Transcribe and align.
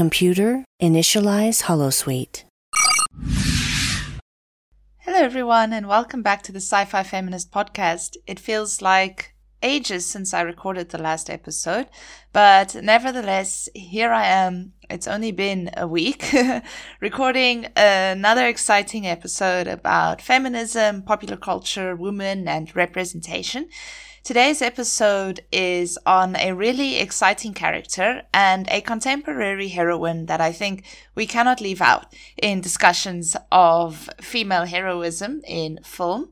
Computer, 0.00 0.64
initialize 0.80 1.64
Holosuite. 1.64 2.44
Hello, 4.96 5.18
everyone, 5.18 5.74
and 5.74 5.86
welcome 5.86 6.22
back 6.22 6.42
to 6.44 6.52
the 6.52 6.58
Sci 6.58 6.86
Fi 6.86 7.02
Feminist 7.02 7.52
podcast. 7.52 8.16
It 8.26 8.40
feels 8.40 8.80
like 8.80 9.34
ages 9.62 10.06
since 10.06 10.32
I 10.32 10.40
recorded 10.40 10.88
the 10.88 11.02
last 11.02 11.28
episode, 11.28 11.86
but 12.32 12.74
nevertheless, 12.76 13.68
here 13.74 14.10
I 14.10 14.24
am. 14.24 14.72
It's 14.88 15.06
only 15.06 15.32
been 15.32 15.68
a 15.76 15.86
week 15.86 16.34
recording 17.02 17.66
another 17.76 18.46
exciting 18.46 19.06
episode 19.06 19.66
about 19.66 20.22
feminism, 20.22 21.02
popular 21.02 21.36
culture, 21.36 21.94
women, 21.94 22.48
and 22.48 22.74
representation. 22.74 23.68
Today's 24.22 24.60
episode 24.60 25.40
is 25.50 25.98
on 26.04 26.36
a 26.36 26.52
really 26.52 26.98
exciting 26.98 27.54
character 27.54 28.22
and 28.34 28.68
a 28.70 28.82
contemporary 28.82 29.68
heroine 29.68 30.26
that 30.26 30.42
I 30.42 30.52
think 30.52 30.84
we 31.14 31.26
cannot 31.26 31.62
leave 31.62 31.80
out 31.80 32.14
in 32.36 32.60
discussions 32.60 33.34
of 33.50 34.10
female 34.20 34.66
heroism 34.66 35.40
in 35.46 35.80
film. 35.82 36.28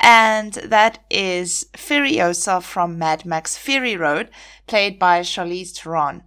And 0.00 0.52
that 0.54 0.98
is 1.10 1.66
Furiosa 1.74 2.60
from 2.60 2.98
Mad 2.98 3.24
Max 3.24 3.56
Fury 3.56 3.96
Road, 3.96 4.30
played 4.66 4.98
by 4.98 5.20
Charlize 5.20 5.78
Theron. 5.78 6.24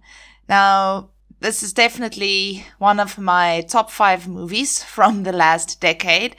Now, 0.48 1.10
this 1.40 1.62
is 1.62 1.74
definitely 1.74 2.64
one 2.78 2.98
of 2.98 3.18
my 3.18 3.60
top 3.68 3.90
five 3.90 4.26
movies 4.26 4.82
from 4.96 5.24
the 5.24 5.32
last 5.32 5.78
decade. 5.78 6.36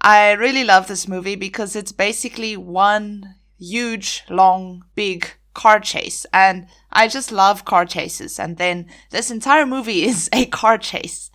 I 0.00 0.32
really 0.32 0.64
love 0.64 0.88
this 0.88 1.06
movie 1.06 1.36
because 1.36 1.76
it's 1.76 1.92
basically 1.92 2.56
one 2.56 3.34
huge, 3.58 4.24
long, 4.28 4.84
big 4.94 5.32
car 5.54 5.80
chase. 5.80 6.26
And 6.32 6.68
I 6.92 7.08
just 7.08 7.32
love 7.32 7.64
car 7.64 7.86
chases. 7.86 8.38
And 8.38 8.56
then 8.58 8.86
this 9.10 9.30
entire 9.30 9.66
movie 9.66 10.04
is 10.10 10.28
a 10.32 10.46
car 10.46 10.78
chase. 10.78 11.30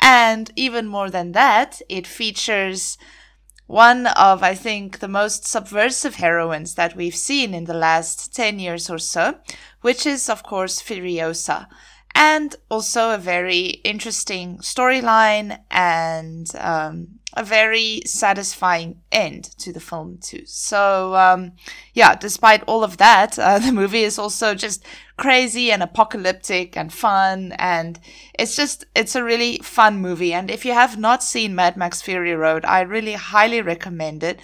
And 0.00 0.50
even 0.56 0.86
more 0.86 1.10
than 1.10 1.32
that, 1.32 1.80
it 1.88 2.06
features 2.06 2.98
one 3.66 4.06
of, 4.06 4.42
I 4.42 4.54
think, 4.54 5.00
the 5.00 5.08
most 5.08 5.46
subversive 5.46 6.16
heroines 6.16 6.74
that 6.76 6.96
we've 6.96 7.16
seen 7.16 7.52
in 7.52 7.64
the 7.64 7.74
last 7.74 8.34
10 8.34 8.58
years 8.58 8.88
or 8.88 8.98
so, 8.98 9.38
which 9.80 10.06
is, 10.06 10.28
of 10.28 10.42
course, 10.42 10.80
Furiosa 10.80 11.66
and 12.16 12.56
also 12.70 13.10
a 13.10 13.18
very 13.18 13.66
interesting 13.84 14.56
storyline 14.60 15.60
and 15.70 16.50
um, 16.56 17.08
a 17.34 17.44
very 17.44 18.00
satisfying 18.06 19.02
end 19.12 19.44
to 19.58 19.70
the 19.70 19.80
film 19.80 20.16
too. 20.22 20.40
So 20.46 21.14
um, 21.14 21.52
yeah, 21.92 22.14
despite 22.14 22.64
all 22.66 22.82
of 22.82 22.96
that, 22.96 23.38
uh, 23.38 23.58
the 23.58 23.70
movie 23.70 24.02
is 24.02 24.18
also 24.18 24.54
just 24.54 24.82
crazy 25.18 25.70
and 25.70 25.82
apocalyptic 25.82 26.74
and 26.74 26.90
fun, 26.90 27.52
and 27.58 28.00
it's 28.38 28.56
just 28.56 28.86
it's 28.94 29.14
a 29.14 29.22
really 29.22 29.58
fun 29.58 29.98
movie. 29.98 30.32
And 30.32 30.50
if 30.50 30.64
you 30.64 30.72
have 30.72 30.98
not 30.98 31.22
seen 31.22 31.54
Mad 31.54 31.76
Max 31.76 32.00
Fury 32.00 32.34
Road, 32.34 32.64
I 32.64 32.80
really 32.80 33.12
highly 33.12 33.60
recommend 33.60 34.24
it. 34.24 34.40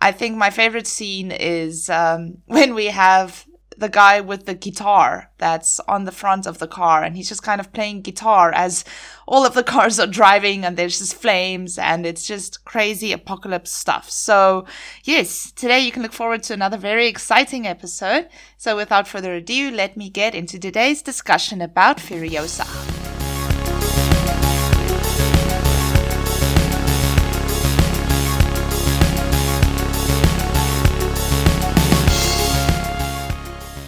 I 0.00 0.12
think 0.12 0.36
my 0.36 0.50
favorite 0.50 0.86
scene 0.86 1.32
is 1.32 1.90
um, 1.90 2.38
when 2.46 2.76
we 2.76 2.86
have 2.86 3.44
the 3.82 3.88
guy 3.88 4.20
with 4.20 4.46
the 4.46 4.54
guitar 4.54 5.30
that's 5.38 5.80
on 5.80 6.04
the 6.04 6.12
front 6.12 6.46
of 6.46 6.58
the 6.58 6.68
car 6.68 7.02
and 7.02 7.16
he's 7.16 7.28
just 7.28 7.42
kind 7.42 7.60
of 7.60 7.72
playing 7.72 8.00
guitar 8.00 8.52
as 8.54 8.84
all 9.26 9.44
of 9.44 9.54
the 9.54 9.62
cars 9.74 9.98
are 9.98 10.06
driving 10.06 10.64
and 10.64 10.76
there's 10.76 11.00
just 11.00 11.14
flames 11.14 11.76
and 11.76 12.06
it's 12.06 12.24
just 12.24 12.64
crazy 12.64 13.12
apocalypse 13.12 13.72
stuff. 13.72 14.08
So 14.08 14.66
yes, 15.02 15.50
today 15.50 15.80
you 15.80 15.90
can 15.90 16.02
look 16.02 16.12
forward 16.12 16.44
to 16.44 16.54
another 16.54 16.76
very 16.76 17.08
exciting 17.08 17.66
episode. 17.66 18.28
So 18.56 18.76
without 18.76 19.08
further 19.08 19.34
ado, 19.34 19.72
let 19.72 19.96
me 19.96 20.08
get 20.08 20.34
into 20.34 20.60
today's 20.60 21.02
discussion 21.02 21.60
about 21.60 21.98
Furiosa. 21.98 23.01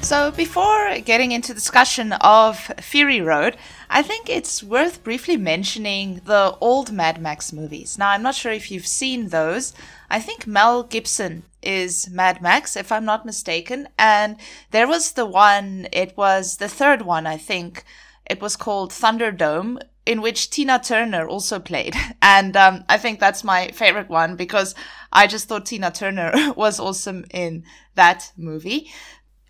So, 0.04 0.30
before 0.30 0.98
getting 0.98 1.32
into 1.32 1.54
discussion 1.54 2.12
of 2.12 2.58
Fury 2.78 3.22
Road, 3.22 3.56
I 3.88 4.02
think 4.02 4.28
it's 4.28 4.62
worth 4.62 5.02
briefly 5.02 5.38
mentioning 5.38 6.20
the 6.26 6.58
old 6.60 6.92
Mad 6.92 7.22
Max 7.22 7.54
movies. 7.54 7.96
Now, 7.96 8.10
I'm 8.10 8.22
not 8.22 8.34
sure 8.34 8.52
if 8.52 8.70
you've 8.70 8.86
seen 8.86 9.28
those. 9.28 9.72
I 10.10 10.20
think 10.20 10.46
Mel 10.46 10.82
Gibson 10.82 11.44
is 11.62 12.10
Mad 12.10 12.42
Max, 12.42 12.76
if 12.76 12.92
I'm 12.92 13.06
not 13.06 13.24
mistaken. 13.24 13.88
And 13.98 14.36
there 14.72 14.86
was 14.86 15.12
the 15.12 15.24
one, 15.24 15.88
it 15.90 16.14
was 16.18 16.58
the 16.58 16.68
third 16.68 17.00
one, 17.00 17.26
I 17.26 17.38
think. 17.38 17.82
It 18.26 18.42
was 18.42 18.56
called 18.56 18.90
Thunderdome, 18.90 19.80
in 20.04 20.20
which 20.20 20.50
Tina 20.50 20.78
Turner 20.84 21.26
also 21.26 21.58
played. 21.58 21.96
And 22.20 22.58
um, 22.58 22.84
I 22.90 22.98
think 22.98 23.20
that's 23.20 23.42
my 23.42 23.68
favorite 23.68 24.10
one 24.10 24.36
because 24.36 24.74
I 25.10 25.26
just 25.26 25.48
thought 25.48 25.64
Tina 25.64 25.90
Turner 25.90 26.52
was 26.56 26.78
awesome 26.78 27.24
in 27.30 27.64
that 27.94 28.32
movie. 28.36 28.90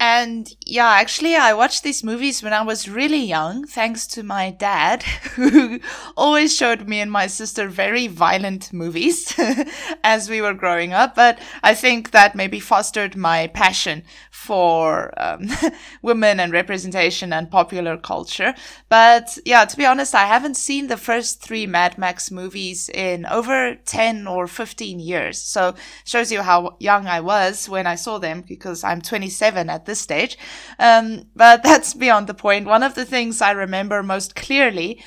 And 0.07 0.55
yeah, 0.67 0.91
actually, 0.91 1.35
I 1.35 1.55
watched 1.55 1.83
these 1.83 2.05
movies 2.05 2.43
when 2.43 2.53
I 2.53 2.61
was 2.61 2.91
really 2.91 3.25
young, 3.25 3.67
thanks 3.67 4.07
to 4.09 4.23
my 4.23 4.51
dad, 4.51 5.03
who 5.35 5.81
always 6.15 6.55
showed 6.55 6.87
me 6.87 7.01
and 7.01 7.11
my 7.11 7.27
sister 7.27 7.69
very 7.69 8.07
violent 8.07 8.71
movies 8.71 9.35
as 10.05 10.29
we 10.29 10.43
were 10.43 10.53
growing 10.53 10.93
up. 10.93 11.15
But 11.15 11.39
I 11.63 11.75
think 11.75 12.11
that 12.11 12.35
maybe 12.35 12.61
fostered 12.61 13.17
my 13.17 13.47
passion 13.47 14.03
for 14.31 15.11
um, 15.17 15.49
women 16.03 16.39
and 16.39 16.53
representation 16.53 17.33
and 17.33 17.51
popular 17.51 17.97
culture. 17.97 18.55
But 18.91 19.39
yeah, 19.47 19.65
to 19.65 19.75
be 19.75 19.87
honest, 19.87 20.15
I 20.15 20.27
haven't 20.27 20.59
seen 20.59 20.89
the 20.89 20.99
first 20.99 21.41
three 21.41 21.67
Mad 21.67 21.97
Max 21.97 22.31
movies 22.31 22.91
in 22.91 23.25
over 23.25 23.77
10 23.87 24.27
or 24.27 24.49
15 24.49 25.01
years. 25.01 25.41
So 25.41 25.75
shows 26.05 26.31
you 26.31 26.43
how 26.43 26.77
young 26.79 27.07
I 27.07 27.21
was 27.21 27.71
when 27.71 27.87
I 27.87 27.95
saw 27.95 28.19
them 28.19 28.45
because 28.47 28.85
I'm 28.85 29.01
27 29.01 29.71
at 29.71 29.87
this 29.87 29.94
stage. 29.95 30.39
Um, 30.79 31.25
but 31.35 31.63
that's 31.65 31.95
beyond 31.95 32.27
the 32.27 32.35
point. 32.35 32.67
One 32.67 32.83
of 32.83 32.95
the 32.95 33.05
things 33.05 33.41
I 33.41 33.53
remember 33.53 34.03
most 34.03 34.35
clearly, 34.35 35.03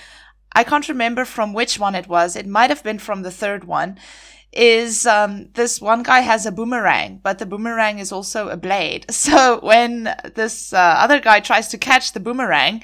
I 0.53 0.63
can't 0.63 0.89
remember 0.89 1.25
from 1.25 1.53
which 1.53 1.79
one 1.79 1.95
it 1.95 2.07
was. 2.07 2.35
It 2.35 2.47
might 2.47 2.69
have 2.69 2.83
been 2.83 2.99
from 2.99 3.23
the 3.23 3.31
third 3.31 3.63
one. 3.63 3.97
Is 4.53 5.05
um, 5.05 5.49
this 5.53 5.81
one 5.81 6.03
guy 6.03 6.21
has 6.21 6.45
a 6.45 6.51
boomerang, 6.51 7.19
but 7.21 7.37
the 7.37 7.45
boomerang 7.45 7.99
is 7.99 8.11
also 8.11 8.47
a 8.47 8.57
blade. 8.57 9.05
So 9.11 9.59
when 9.61 10.15
this 10.35 10.73
uh, 10.73 10.77
other 10.77 11.19
guy 11.19 11.41
tries 11.41 11.67
to 11.69 11.77
catch 11.77 12.13
the 12.13 12.21
boomerang, 12.21 12.81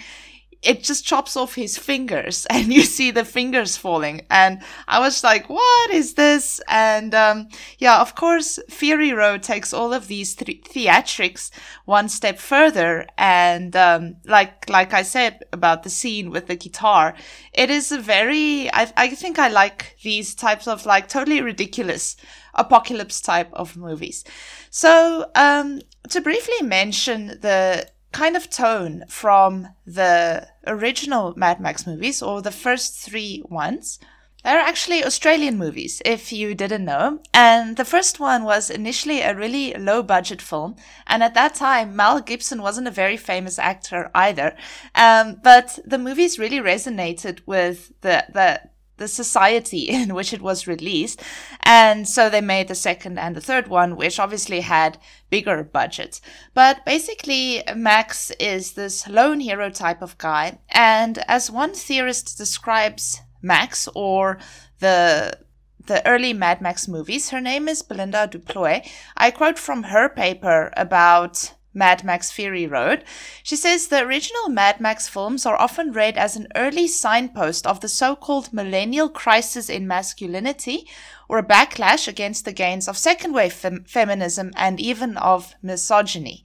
it 0.63 0.83
just 0.83 1.05
chops 1.05 1.35
off 1.35 1.55
his 1.55 1.77
fingers 1.77 2.45
and 2.49 2.73
you 2.73 2.83
see 2.83 3.11
the 3.11 3.25
fingers 3.25 3.77
falling. 3.77 4.25
And 4.29 4.61
I 4.87 4.99
was 4.99 5.23
like, 5.23 5.49
what 5.49 5.91
is 5.91 6.13
this? 6.13 6.61
And, 6.67 7.13
um, 7.13 7.49
yeah, 7.77 7.99
of 7.99 8.15
course, 8.15 8.59
Fury 8.69 9.13
Road 9.13 9.43
takes 9.43 9.73
all 9.73 9.93
of 9.93 10.07
these 10.07 10.35
th- 10.35 10.63
theatrics 10.63 11.51
one 11.85 12.09
step 12.09 12.39
further. 12.39 13.07
And, 13.17 13.75
um, 13.75 14.15
like, 14.25 14.69
like 14.69 14.93
I 14.93 15.03
said 15.03 15.43
about 15.51 15.83
the 15.83 15.89
scene 15.89 16.29
with 16.29 16.47
the 16.47 16.55
guitar, 16.55 17.15
it 17.53 17.69
is 17.69 17.91
a 17.91 17.99
very, 17.99 18.71
I, 18.73 18.91
I 18.97 19.09
think 19.09 19.39
I 19.39 19.49
like 19.49 19.97
these 20.03 20.33
types 20.33 20.67
of 20.67 20.85
like 20.85 21.07
totally 21.07 21.41
ridiculous 21.41 22.15
apocalypse 22.55 23.19
type 23.21 23.49
of 23.53 23.75
movies. 23.75 24.23
So, 24.69 25.29
um, 25.35 25.81
to 26.09 26.21
briefly 26.21 26.61
mention 26.61 27.27
the 27.27 27.87
kind 28.13 28.37
of 28.37 28.49
tone 28.49 29.03
from 29.09 29.67
the 29.85 30.47
original 30.65 31.33
Mad 31.35 31.59
Max 31.59 31.85
movies 31.85 32.21
or 32.21 32.41
the 32.41 32.51
first 32.51 32.97
three 32.97 33.43
ones. 33.49 33.99
They're 34.43 34.59
actually 34.59 35.05
Australian 35.05 35.57
movies, 35.57 36.01
if 36.03 36.33
you 36.33 36.53
didn't 36.53 36.83
know. 36.83 37.21
And 37.33 37.77
the 37.77 37.85
first 37.85 38.19
one 38.19 38.43
was 38.43 38.69
initially 38.69 39.21
a 39.21 39.33
really 39.33 39.73
low 39.75 40.03
budget 40.03 40.41
film. 40.41 40.75
And 41.07 41.23
at 41.23 41.33
that 41.33 41.55
time, 41.55 41.95
Mel 41.95 42.19
Gibson 42.19 42.61
wasn't 42.61 42.89
a 42.89 42.91
very 42.91 43.15
famous 43.15 43.57
actor 43.57 44.11
either. 44.13 44.55
Um, 44.95 45.39
but 45.41 45.79
the 45.85 45.97
movies 45.97 46.37
really 46.37 46.59
resonated 46.59 47.39
with 47.45 47.93
the, 48.01 48.25
the, 48.33 48.69
the 48.97 49.07
society 49.07 49.89
in 49.89 50.13
which 50.13 50.33
it 50.33 50.41
was 50.41 50.67
released. 50.67 51.21
And 51.61 52.07
so 52.07 52.29
they 52.29 52.41
made 52.41 52.67
the 52.67 52.75
second 52.75 53.17
and 53.17 53.35
the 53.35 53.41
third 53.41 53.67
one, 53.67 53.95
which 53.95 54.19
obviously 54.19 54.61
had 54.61 54.97
bigger 55.29 55.63
budgets. 55.63 56.21
But 56.53 56.85
basically, 56.85 57.63
Max 57.75 58.31
is 58.39 58.73
this 58.73 59.07
lone 59.07 59.39
hero 59.39 59.69
type 59.69 60.01
of 60.01 60.17
guy. 60.17 60.59
And 60.69 61.19
as 61.27 61.51
one 61.51 61.73
theorist 61.73 62.37
describes 62.37 63.21
Max 63.41 63.89
or 63.93 64.39
the 64.79 65.37
the 65.85 66.05
early 66.07 66.31
Mad 66.31 66.61
Max 66.61 66.87
movies, 66.87 67.31
her 67.31 67.41
name 67.41 67.67
is 67.67 67.81
Belinda 67.81 68.25
du 68.25 68.39
Plooy. 68.39 68.89
I 69.17 69.31
quote 69.31 69.59
from 69.59 69.83
her 69.83 70.07
paper 70.07 70.71
about 70.77 71.51
Mad 71.73 72.03
Max 72.03 72.31
Fury 72.31 72.67
Road. 72.67 73.03
She 73.41 73.55
says 73.55 73.87
the 73.87 74.03
original 74.03 74.49
Mad 74.49 74.79
Max 74.79 75.07
films 75.07 75.45
are 75.45 75.59
often 75.59 75.91
read 75.91 76.17
as 76.17 76.35
an 76.35 76.47
early 76.55 76.87
signpost 76.87 77.65
of 77.65 77.79
the 77.79 77.89
so 77.89 78.15
called 78.15 78.53
millennial 78.53 79.09
crisis 79.09 79.69
in 79.69 79.87
masculinity 79.87 80.87
or 81.27 81.37
a 81.37 81.43
backlash 81.43 82.07
against 82.07 82.45
the 82.45 82.53
gains 82.53 82.87
of 82.87 82.97
second 82.97 83.33
wave 83.33 83.53
fem- 83.53 83.83
feminism 83.85 84.51
and 84.55 84.79
even 84.79 85.17
of 85.17 85.55
misogyny. 85.61 86.43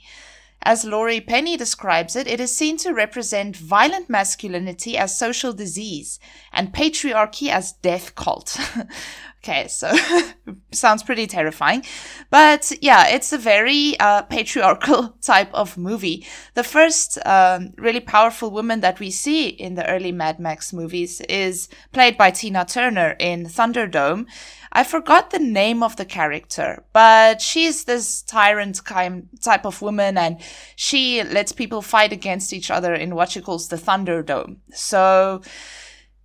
As 0.63 0.85
Laurie 0.85 1.21
Penny 1.21 1.57
describes 1.57 2.17
it, 2.17 2.27
it 2.27 2.41
is 2.41 2.55
seen 2.55 2.77
to 2.79 2.93
represent 2.93 3.57
violent 3.57 4.11
masculinity 4.11 4.99
as 4.99 5.17
social 5.17 5.53
disease 5.53 6.19
and 6.53 6.75
patriarchy 6.75 7.49
as 7.49 7.73
death 7.73 8.15
cult. 8.17 8.59
okay, 9.43 9.69
so 9.69 9.93
sounds 10.73 11.03
pretty 11.03 11.27
terrifying. 11.27 11.85
But 12.31 12.73
yeah, 12.81 13.09
it's 13.09 13.33
a 13.33 13.39
very 13.39 13.99
uh, 14.01 14.23
patriarchal 14.23 15.17
type 15.23 15.53
of 15.55 15.79
movie. 15.79 16.27
The 16.55 16.65
first 16.65 17.19
um, 17.27 17.73
really 17.77 18.01
powerful 18.01 18.51
woman 18.51 18.81
that 18.81 19.01
we 19.01 19.11
see 19.11 19.49
in 19.49 19.75
the 19.75 19.89
early 19.89 20.13
Mad 20.13 20.39
Max 20.39 20.73
movies 20.73 21.21
is 21.23 21.69
played 21.93 22.17
by 22.17 22.31
Tina 22.31 22.65
Turner 22.65 23.17
in 23.19 23.45
Thunderdome. 23.45 24.27
I 24.73 24.85
forgot 24.85 25.31
the 25.31 25.39
name 25.39 25.83
of 25.83 25.97
the 25.97 26.05
character, 26.05 26.85
but 26.93 27.41
she's 27.41 27.85
this 27.85 28.23
tyrant 28.23 28.85
kind 28.85 29.29
type 29.41 29.65
of 29.65 29.81
woman 29.81 30.19
and 30.19 30.41
she 30.77 31.23
lets 31.23 31.53
people 31.53 31.81
fight 31.81 32.13
against 32.13 32.53
each 32.53 32.71
other 32.71 32.93
in 32.95 33.15
what 33.15 33.31
she 33.31 33.41
calls 33.41 33.69
the 33.69 33.77
Thunderdome. 33.77 34.57
So, 34.75 35.41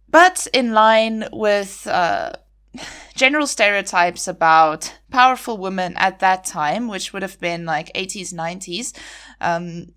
but 0.09 0.45
in 0.53 0.73
line 0.73 1.25
with, 1.31 1.87
uh, 1.87 2.33
general 3.15 3.47
stereotypes 3.47 4.27
about 4.27 4.93
powerful 5.11 5.57
women 5.57 5.95
at 5.97 6.19
that 6.19 6.45
time, 6.45 6.87
which 6.87 7.13
would 7.13 7.21
have 7.21 7.39
been 7.39 7.65
like 7.65 7.93
80s, 7.93 8.33
90s, 8.33 8.93
um, 9.41 9.87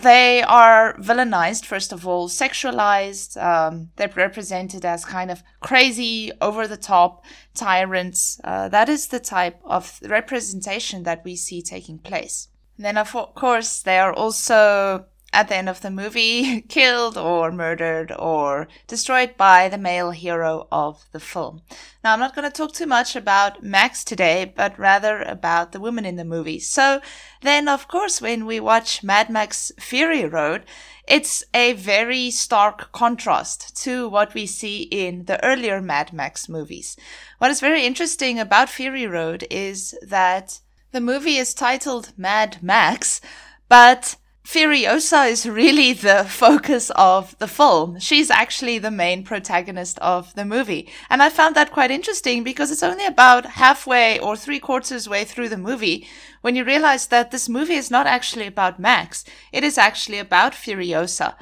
they 0.00 0.42
are 0.42 0.96
villainized, 0.98 1.66
first 1.66 1.92
of 1.92 2.06
all, 2.06 2.28
sexualized. 2.28 3.36
Um, 3.42 3.90
they're 3.96 4.12
represented 4.14 4.84
as 4.84 5.04
kind 5.04 5.30
of 5.30 5.42
crazy, 5.60 6.32
over 6.40 6.66
the 6.66 6.76
top 6.76 7.24
tyrants. 7.54 8.40
Uh, 8.44 8.68
that 8.68 8.88
is 8.88 9.08
the 9.08 9.20
type 9.20 9.60
of 9.64 10.00
representation 10.02 11.02
that 11.02 11.24
we 11.24 11.36
see 11.36 11.62
taking 11.62 11.98
place. 11.98 12.48
And 12.76 12.86
then, 12.86 12.96
of 12.96 13.12
course, 13.34 13.82
they 13.82 13.98
are 13.98 14.12
also 14.12 15.06
at 15.32 15.48
the 15.48 15.56
end 15.56 15.68
of 15.68 15.80
the 15.80 15.90
movie 15.90 16.60
killed 16.68 17.16
or 17.16 17.50
murdered 17.50 18.12
or 18.18 18.68
destroyed 18.86 19.36
by 19.36 19.68
the 19.68 19.78
male 19.78 20.10
hero 20.10 20.68
of 20.70 21.04
the 21.12 21.20
film. 21.20 21.62
Now, 22.04 22.12
I'm 22.12 22.20
not 22.20 22.34
going 22.34 22.50
to 22.50 22.56
talk 22.56 22.72
too 22.72 22.86
much 22.86 23.16
about 23.16 23.62
Max 23.62 24.04
today, 24.04 24.52
but 24.56 24.78
rather 24.78 25.22
about 25.22 25.72
the 25.72 25.80
women 25.80 26.04
in 26.04 26.16
the 26.16 26.24
movie. 26.24 26.58
So 26.58 27.00
then, 27.40 27.68
of 27.68 27.88
course, 27.88 28.20
when 28.20 28.44
we 28.44 28.60
watch 28.60 29.02
Mad 29.02 29.30
Max 29.30 29.72
Fury 29.78 30.26
Road, 30.26 30.64
it's 31.08 31.42
a 31.54 31.72
very 31.72 32.30
stark 32.30 32.92
contrast 32.92 33.76
to 33.82 34.08
what 34.08 34.34
we 34.34 34.46
see 34.46 34.82
in 34.82 35.24
the 35.24 35.42
earlier 35.44 35.80
Mad 35.80 36.12
Max 36.12 36.48
movies. 36.48 36.96
What 37.38 37.50
is 37.50 37.60
very 37.60 37.84
interesting 37.84 38.38
about 38.38 38.68
Fury 38.68 39.06
Road 39.06 39.46
is 39.50 39.96
that 40.02 40.60
the 40.92 41.00
movie 41.00 41.36
is 41.36 41.54
titled 41.54 42.12
Mad 42.16 42.58
Max, 42.62 43.20
but 43.68 44.16
Furiosa 44.44 45.30
is 45.30 45.48
really 45.48 45.92
the 46.08 46.24
focus 46.28 46.90
of 46.96 47.36
the 47.38 47.46
film. 47.46 47.98
She's 47.98 48.30
actually 48.30 48.78
the 48.78 48.90
main 48.90 49.22
protagonist 49.22 49.98
of 50.00 50.34
the 50.34 50.44
movie. 50.44 50.88
And 51.08 51.22
I 51.22 51.30
found 51.30 51.54
that 51.54 51.72
quite 51.72 51.90
interesting 51.90 52.42
because 52.42 52.70
it's 52.70 52.82
only 52.82 53.06
about 53.06 53.46
halfway 53.46 54.18
or 54.18 54.36
three 54.36 54.58
quarters 54.58 55.08
way 55.08 55.24
through 55.24 55.48
the 55.48 55.56
movie 55.56 56.06
when 56.40 56.56
you 56.56 56.64
realize 56.64 57.06
that 57.06 57.30
this 57.30 57.48
movie 57.48 57.74
is 57.74 57.90
not 57.90 58.06
actually 58.06 58.46
about 58.46 58.80
Max. 58.80 59.24
It 59.52 59.62
is 59.62 59.78
actually 59.78 60.18
about 60.18 60.54
Furiosa 60.54 61.34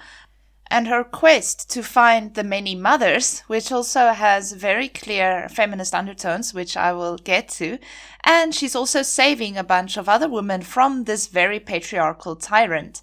and 0.70 0.87
her 0.87 1.02
quest 1.02 1.69
to 1.70 1.82
find 1.82 2.34
the 2.34 2.44
many 2.44 2.75
mothers, 2.75 3.40
which 3.49 3.72
also 3.72 4.08
has 4.08 4.52
very 4.52 4.88
clear 4.88 5.49
feminist 5.49 5.94
undertones, 5.94 6.55
which 6.55 6.76
I 6.76 6.93
will 6.93 7.17
get 7.17 7.49
to. 7.61 7.78
And 8.22 8.55
she's 8.55 8.76
also 8.76 9.02
saving 9.02 9.56
a 9.56 9.64
bunch 9.64 9.96
of 9.96 10.08
other 10.08 10.28
women 10.28 10.62
from 10.62 11.05
this 11.05 11.26
very 11.26 11.58
patriarchal 11.58 12.37
tyrant. 12.37 13.00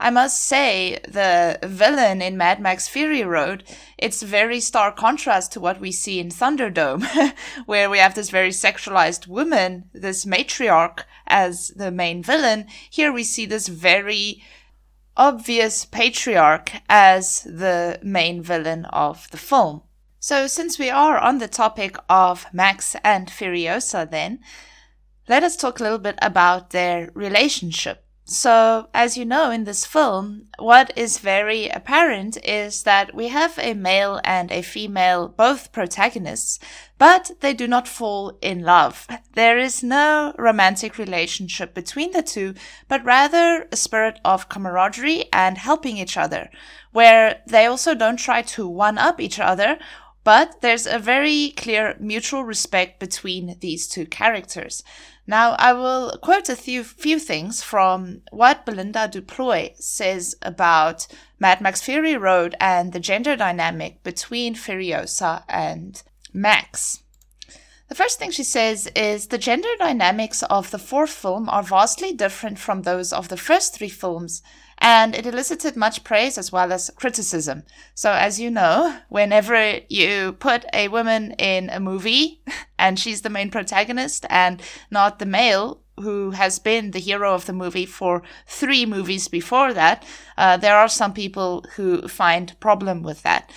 I 0.00 0.10
must 0.10 0.44
say, 0.44 1.00
the 1.08 1.58
villain 1.64 2.22
in 2.22 2.36
Mad 2.36 2.60
Max 2.60 2.86
Fury 2.86 3.24
Road, 3.24 3.64
it's 3.96 4.22
very 4.22 4.60
stark 4.60 4.96
contrast 4.96 5.50
to 5.52 5.60
what 5.60 5.80
we 5.80 5.90
see 5.90 6.20
in 6.20 6.28
Thunderdome, 6.28 7.34
where 7.66 7.90
we 7.90 7.98
have 7.98 8.14
this 8.14 8.30
very 8.30 8.50
sexualized 8.50 9.26
woman, 9.26 9.90
this 9.92 10.24
matriarch 10.24 11.00
as 11.26 11.72
the 11.74 11.90
main 11.90 12.22
villain. 12.22 12.66
Here 12.88 13.12
we 13.12 13.24
see 13.24 13.44
this 13.44 13.66
very 13.66 14.40
obvious 15.18 15.84
patriarch 15.84 16.72
as 16.88 17.42
the 17.42 17.98
main 18.02 18.40
villain 18.40 18.86
of 18.86 19.28
the 19.30 19.36
film. 19.36 19.82
So, 20.20 20.46
since 20.46 20.78
we 20.78 20.88
are 20.88 21.18
on 21.18 21.38
the 21.38 21.48
topic 21.48 21.96
of 22.08 22.46
Max 22.52 22.96
and 23.04 23.28
Furiosa, 23.28 24.10
then, 24.10 24.40
let 25.28 25.42
us 25.42 25.56
talk 25.56 25.78
a 25.78 25.82
little 25.82 25.98
bit 25.98 26.18
about 26.22 26.70
their 26.70 27.10
relationship. 27.14 28.04
So, 28.30 28.88
as 28.92 29.16
you 29.16 29.24
know, 29.24 29.50
in 29.50 29.64
this 29.64 29.86
film, 29.86 30.48
what 30.58 30.92
is 30.94 31.18
very 31.18 31.70
apparent 31.70 32.36
is 32.44 32.82
that 32.82 33.14
we 33.14 33.28
have 33.28 33.58
a 33.58 33.72
male 33.72 34.20
and 34.22 34.52
a 34.52 34.60
female, 34.60 35.28
both 35.28 35.72
protagonists, 35.72 36.58
but 36.98 37.30
they 37.40 37.54
do 37.54 37.66
not 37.66 37.88
fall 37.88 38.36
in 38.42 38.60
love. 38.60 39.06
There 39.32 39.56
is 39.56 39.82
no 39.82 40.34
romantic 40.36 40.98
relationship 40.98 41.72
between 41.72 42.12
the 42.12 42.22
two, 42.22 42.52
but 42.86 43.02
rather 43.02 43.66
a 43.72 43.76
spirit 43.76 44.20
of 44.26 44.50
camaraderie 44.50 45.32
and 45.32 45.56
helping 45.56 45.96
each 45.96 46.18
other, 46.18 46.50
where 46.92 47.40
they 47.46 47.64
also 47.64 47.94
don't 47.94 48.18
try 48.18 48.42
to 48.42 48.68
one 48.68 48.98
up 48.98 49.20
each 49.20 49.40
other 49.40 49.78
but 50.24 50.60
there's 50.60 50.86
a 50.86 50.98
very 50.98 51.54
clear 51.56 51.96
mutual 51.98 52.44
respect 52.44 53.00
between 53.00 53.56
these 53.60 53.88
two 53.88 54.04
characters. 54.04 54.82
Now, 55.30 55.56
I 55.58 55.74
will 55.74 56.18
quote 56.22 56.48
a 56.48 56.56
few, 56.56 56.82
few 56.82 57.18
things 57.18 57.62
from 57.62 58.22
what 58.30 58.64
Belinda 58.64 59.08
du 59.08 59.20
Plooy 59.20 59.74
says 59.78 60.34
about 60.40 61.06
Mad 61.38 61.60
Max 61.60 61.82
Fury 61.82 62.16
Road 62.16 62.56
and 62.58 62.94
the 62.94 62.98
gender 62.98 63.36
dynamic 63.36 64.02
between 64.02 64.54
Furiosa 64.54 65.44
and 65.46 66.02
Max. 66.32 67.02
The 67.88 67.94
first 67.94 68.18
thing 68.18 68.30
she 68.30 68.42
says 68.42 68.86
is 68.96 69.26
the 69.26 69.36
gender 69.36 69.68
dynamics 69.78 70.42
of 70.44 70.70
the 70.70 70.78
fourth 70.78 71.10
film 71.10 71.50
are 71.50 71.62
vastly 71.62 72.14
different 72.14 72.58
from 72.58 72.82
those 72.82 73.12
of 73.12 73.28
the 73.28 73.36
first 73.36 73.74
three 73.74 73.90
films, 73.90 74.42
and 74.78 75.14
it 75.14 75.26
elicited 75.26 75.76
much 75.76 76.04
praise 76.04 76.38
as 76.38 76.52
well 76.52 76.72
as 76.72 76.90
criticism. 76.96 77.64
So, 77.94 78.12
as 78.12 78.40
you 78.40 78.50
know, 78.50 78.98
whenever 79.08 79.80
you 79.88 80.32
put 80.32 80.64
a 80.72 80.88
woman 80.88 81.32
in 81.32 81.68
a 81.70 81.80
movie 81.80 82.42
and 82.78 82.98
she's 82.98 83.22
the 83.22 83.30
main 83.30 83.50
protagonist 83.50 84.24
and 84.30 84.62
not 84.90 85.18
the 85.18 85.26
male, 85.26 85.82
who 86.00 86.30
has 86.30 86.58
been 86.60 86.92
the 86.92 87.00
hero 87.00 87.34
of 87.34 87.46
the 87.46 87.52
movie 87.52 87.86
for 87.86 88.22
three 88.46 88.86
movies 88.86 89.28
before 89.28 89.74
that, 89.74 90.06
uh, 90.36 90.56
there 90.56 90.76
are 90.76 90.88
some 90.88 91.12
people 91.12 91.64
who 91.74 92.06
find 92.06 92.58
problem 92.60 93.02
with 93.02 93.22
that. 93.22 93.50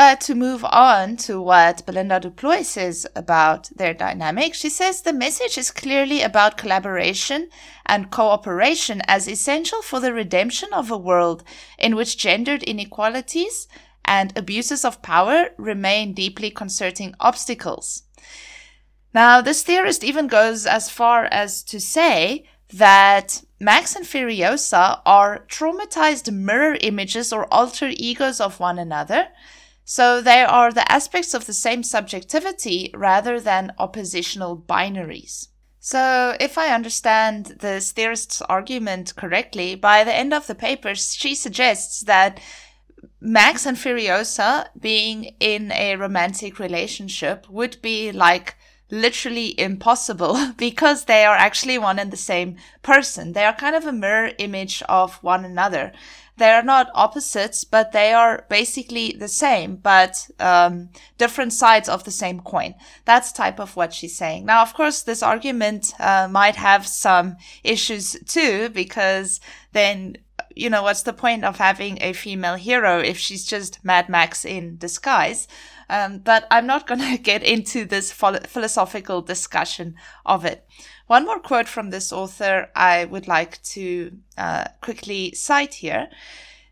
But 0.00 0.22
to 0.22 0.34
move 0.34 0.64
on 0.64 1.18
to 1.28 1.42
what 1.42 1.84
Belinda 1.84 2.20
du 2.20 2.30
Plooy 2.30 2.64
says 2.64 3.06
about 3.14 3.68
their 3.76 3.92
dynamic, 3.92 4.54
she 4.54 4.70
says 4.70 5.02
the 5.02 5.12
message 5.12 5.58
is 5.58 5.70
clearly 5.70 6.22
about 6.22 6.56
collaboration 6.56 7.50
and 7.84 8.10
cooperation 8.10 9.02
as 9.06 9.28
essential 9.28 9.82
for 9.82 10.00
the 10.00 10.14
redemption 10.14 10.72
of 10.72 10.90
a 10.90 10.96
world 10.96 11.44
in 11.78 11.96
which 11.96 12.16
gendered 12.16 12.62
inequalities 12.62 13.68
and 14.02 14.32
abuses 14.38 14.86
of 14.86 15.02
power 15.02 15.50
remain 15.58 16.14
deeply 16.14 16.50
concerning 16.50 17.14
obstacles. 17.20 18.04
Now, 19.12 19.42
this 19.42 19.62
theorist 19.62 20.02
even 20.02 20.28
goes 20.28 20.64
as 20.64 20.88
far 20.88 21.26
as 21.26 21.62
to 21.64 21.78
say 21.78 22.46
that 22.72 23.42
Max 23.60 23.94
and 23.94 24.06
Furiosa 24.06 25.02
are 25.04 25.44
traumatized 25.48 26.32
mirror 26.32 26.78
images 26.80 27.34
or 27.34 27.52
alter 27.52 27.90
egos 27.92 28.40
of 28.40 28.58
one 28.60 28.78
another 28.78 29.28
so 29.90 30.20
they 30.20 30.44
are 30.44 30.70
the 30.70 30.88
aspects 30.88 31.34
of 31.34 31.46
the 31.46 31.52
same 31.52 31.82
subjectivity 31.82 32.92
rather 32.94 33.40
than 33.40 33.72
oppositional 33.76 34.56
binaries. 34.56 35.48
So, 35.80 36.36
if 36.38 36.56
I 36.56 36.72
understand 36.72 37.56
this 37.58 37.90
theorist's 37.90 38.40
argument 38.42 39.16
correctly, 39.16 39.74
by 39.74 40.04
the 40.04 40.14
end 40.14 40.32
of 40.32 40.46
the 40.46 40.54
paper, 40.54 40.94
she 40.94 41.34
suggests 41.34 42.02
that 42.02 42.38
Max 43.20 43.66
and 43.66 43.76
Furiosa 43.76 44.68
being 44.78 45.34
in 45.40 45.72
a 45.72 45.96
romantic 45.96 46.60
relationship 46.60 47.50
would 47.50 47.82
be 47.82 48.12
like 48.12 48.54
literally 48.92 49.58
impossible 49.58 50.52
because 50.56 51.06
they 51.06 51.24
are 51.24 51.36
actually 51.36 51.78
one 51.78 51.98
and 51.98 52.12
the 52.12 52.16
same 52.16 52.56
person. 52.82 53.32
They 53.32 53.44
are 53.44 53.54
kind 53.54 53.74
of 53.74 53.86
a 53.86 53.92
mirror 53.92 54.30
image 54.38 54.84
of 54.88 55.16
one 55.16 55.44
another 55.44 55.92
they 56.40 56.50
are 56.52 56.62
not 56.62 56.90
opposites, 56.94 57.64
but 57.64 57.92
they 57.92 58.14
are 58.14 58.46
basically 58.48 59.12
the 59.12 59.28
same, 59.28 59.76
but 59.76 60.26
um, 60.40 60.88
different 61.18 61.52
sides 61.52 61.86
of 61.86 62.04
the 62.04 62.10
same 62.10 62.40
coin. 62.40 62.74
That's 63.04 63.30
type 63.30 63.60
of 63.60 63.76
what 63.76 63.92
she's 63.92 64.16
saying. 64.16 64.46
Now, 64.46 64.62
of 64.62 64.72
course, 64.72 65.02
this 65.02 65.22
argument 65.22 65.92
uh, 66.00 66.28
might 66.30 66.56
have 66.56 66.86
some 66.86 67.36
issues 67.62 68.16
too, 68.26 68.70
because 68.70 69.38
then 69.72 70.16
you 70.56 70.70
know, 70.70 70.82
what's 70.82 71.02
the 71.02 71.12
point 71.12 71.44
of 71.44 71.58
having 71.58 71.98
a 72.00 72.12
female 72.14 72.56
hero 72.56 72.98
if 72.98 73.18
she's 73.18 73.44
just 73.44 73.84
Mad 73.84 74.08
Max 74.08 74.44
in 74.44 74.78
disguise? 74.78 75.46
Um, 75.90 76.18
but 76.18 76.46
I'm 76.50 76.66
not 76.66 76.86
going 76.86 77.00
to 77.16 77.18
get 77.18 77.42
into 77.42 77.84
this 77.84 78.12
philosophical 78.12 79.20
discussion 79.20 79.94
of 80.24 80.44
it. 80.46 80.66
One 81.10 81.26
more 81.26 81.40
quote 81.40 81.66
from 81.66 81.90
this 81.90 82.12
author 82.12 82.70
I 82.76 83.04
would 83.04 83.26
like 83.26 83.60
to 83.74 84.12
uh, 84.38 84.66
quickly 84.80 85.34
cite 85.34 85.74
here. 85.74 86.08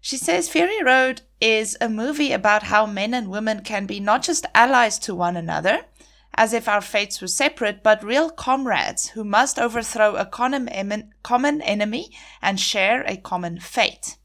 She 0.00 0.16
says 0.16 0.48
Fury 0.48 0.80
Road 0.80 1.22
is 1.40 1.76
a 1.80 1.88
movie 1.88 2.30
about 2.30 2.62
how 2.62 2.86
men 2.86 3.14
and 3.14 3.30
women 3.30 3.64
can 3.64 3.84
be 3.84 3.98
not 3.98 4.22
just 4.22 4.46
allies 4.54 4.96
to 5.00 5.12
one 5.12 5.36
another, 5.36 5.86
as 6.34 6.52
if 6.52 6.68
our 6.68 6.80
fates 6.80 7.20
were 7.20 7.26
separate, 7.26 7.82
but 7.82 8.04
real 8.04 8.30
comrades 8.30 9.08
who 9.08 9.24
must 9.24 9.58
overthrow 9.58 10.14
a 10.14 10.24
common 10.24 10.68
enemy 10.68 12.12
and 12.40 12.60
share 12.60 13.02
a 13.08 13.16
common 13.16 13.58
fate. 13.58 14.18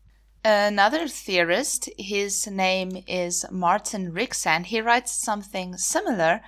Another 0.46 1.08
theorist, 1.08 1.89
his 1.98 2.46
name 2.46 3.03
is 3.08 3.46
Martin 3.50 4.12
Rixand, 4.12 4.67
he 4.67 4.79
writes 4.79 5.12
something 5.12 5.75
similar. 5.75 6.41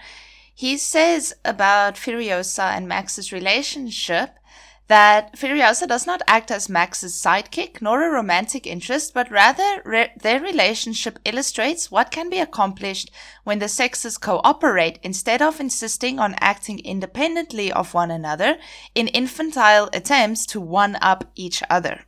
He 0.58 0.78
says 0.78 1.34
about 1.44 1.96
Furiosa 1.96 2.64
and 2.64 2.88
Max's 2.88 3.34
relationship 3.34 4.40
that 4.88 5.36
Furiosa 5.36 5.86
does 5.86 6.08
not 6.08 6.22
act 6.30 6.50
as 6.50 6.70
Max's 6.70 7.14
sidekick 7.14 7.82
nor 7.82 8.02
a 8.02 8.10
romantic 8.10 8.66
interest, 8.66 9.14
but 9.14 9.30
rather 9.30 9.82
re- 9.84 10.14
their 10.16 10.40
relationship 10.40 11.20
illustrates 11.26 11.92
what 11.92 12.10
can 12.10 12.30
be 12.30 12.40
accomplished 12.40 13.12
when 13.44 13.60
the 13.60 13.68
sexes 13.68 14.18
cooperate 14.18 14.98
instead 15.04 15.42
of 15.42 15.60
insisting 15.60 16.20
on 16.20 16.36
acting 16.40 16.80
independently 16.80 17.70
of 17.70 17.94
one 17.94 18.10
another 18.10 18.58
in 18.94 19.10
infantile 19.10 19.90
attempts 19.92 20.46
to 20.46 20.62
one 20.62 20.98
up 21.02 21.26
each 21.36 21.64
other. 21.70 22.06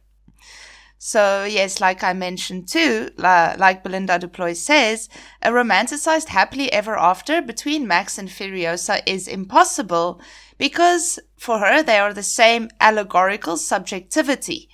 So, 1.00 1.44
yes, 1.44 1.80
like 1.80 2.04
I 2.04 2.14
mentioned 2.14 2.68
too, 2.68 3.12
like 3.18 3.84
Belinda 3.84 4.18
du 4.18 4.28
Plooy 4.28 4.56
says, 4.56 5.10
a 5.42 5.52
romanticized 5.52 6.30
happily 6.30 6.72
ever 6.72 6.98
after 6.98 7.42
between 7.42 7.88
Max 7.88 8.18
and 8.18 8.30
Furiosa 8.30 9.02
is 9.06 9.28
impossible 9.28 10.20
because 10.58 11.20
for 11.38 11.60
her 11.60 11.84
they 11.84 12.00
are 12.00 12.14
the 12.14 12.24
same 12.24 12.70
allegorical 12.80 13.58
subjectivity. 13.58 14.70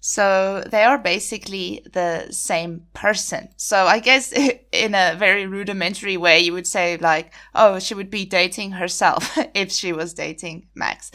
So 0.00 0.64
they 0.66 0.82
are 0.82 0.96
basically 0.96 1.84
the 1.92 2.28
same 2.30 2.86
person. 2.94 3.50
So 3.56 3.84
I 3.84 3.98
guess 3.98 4.32
in 4.72 4.94
a 4.94 5.14
very 5.18 5.46
rudimentary 5.46 6.16
way, 6.16 6.40
you 6.40 6.54
would 6.54 6.66
say 6.66 6.96
like, 6.96 7.34
oh, 7.54 7.78
she 7.78 7.94
would 7.94 8.10
be 8.10 8.24
dating 8.24 8.72
herself 8.72 9.36
if 9.54 9.70
she 9.70 9.92
was 9.92 10.14
dating 10.14 10.68
Max. 10.74 11.10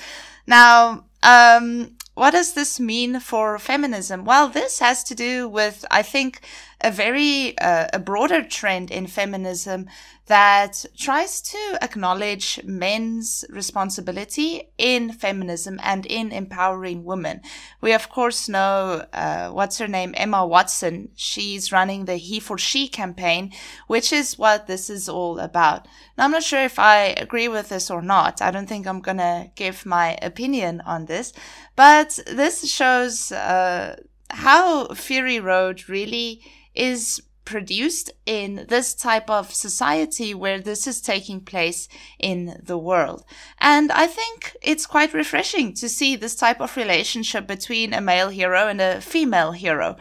Now, 0.45 1.05
um, 1.23 1.97
what 2.15 2.31
does 2.31 2.53
this 2.53 2.79
mean 2.79 3.19
for 3.19 3.59
feminism? 3.59 4.25
Well, 4.25 4.47
this 4.47 4.79
has 4.79 5.03
to 5.05 5.15
do 5.15 5.47
with, 5.47 5.85
I 5.91 6.01
think, 6.01 6.39
a 6.85 6.91
very 6.91 7.57
uh, 7.57 7.87
a 7.91 7.99
broader 7.99 8.43
trend 8.43 8.91
in 8.91 9.07
feminism 9.07 9.87
that 10.27 10.85
tries 10.95 11.41
to 11.41 11.77
acknowledge 11.81 12.59
men's 12.63 13.43
responsibility 13.49 14.69
in 14.77 15.11
feminism 15.11 15.79
and 15.83 16.05
in 16.05 16.31
empowering 16.31 17.03
women. 17.03 17.41
We 17.81 17.91
of 17.93 18.09
course 18.09 18.47
know 18.47 19.03
uh, 19.13 19.49
what's 19.49 19.79
her 19.79 19.87
name, 19.87 20.13
Emma 20.15 20.45
Watson. 20.45 21.09
She's 21.15 21.71
running 21.71 22.05
the 22.05 22.17
He 22.17 22.39
for 22.39 22.57
She 22.57 22.87
campaign, 22.87 23.51
which 23.87 24.13
is 24.13 24.37
what 24.37 24.67
this 24.67 24.87
is 24.87 25.09
all 25.09 25.39
about. 25.39 25.87
Now 26.15 26.25
I'm 26.25 26.31
not 26.31 26.43
sure 26.43 26.63
if 26.63 26.77
I 26.77 27.15
agree 27.17 27.47
with 27.47 27.69
this 27.69 27.89
or 27.89 28.03
not. 28.03 28.43
I 28.43 28.51
don't 28.51 28.69
think 28.69 28.85
I'm 28.85 29.01
gonna 29.01 29.51
give 29.55 29.87
my 29.87 30.17
opinion 30.21 30.81
on 30.85 31.05
this, 31.05 31.33
but 31.75 32.19
this 32.27 32.71
shows 32.71 33.31
uh, 33.31 33.95
how 34.29 34.87
Fury 34.93 35.39
Road 35.39 35.89
really 35.89 36.41
is 36.75 37.21
produced 37.45 38.11
in 38.25 38.65
this 38.67 38.93
type 38.93 39.29
of 39.29 39.53
society 39.53 40.33
where 40.33 40.59
this 40.59 40.87
is 40.87 40.99
taking 40.99 41.39
place 41.39 41.87
in 42.19 42.59
the 42.61 42.77
world. 42.77 43.23
And 43.59 43.91
I 43.91 44.07
think 44.07 44.57
it's 44.61 44.87
quite 44.87 45.13
refreshing 45.13 45.73
to 45.75 45.87
see 45.87 46.15
this 46.15 46.35
type 46.35 46.59
of 46.59 46.75
relationship 46.75 47.47
between 47.47 47.93
a 47.93 48.01
male 48.01 48.29
hero 48.29 48.67
and 48.67 48.81
a 48.81 48.99
female 48.99 49.51
hero. 49.51 49.95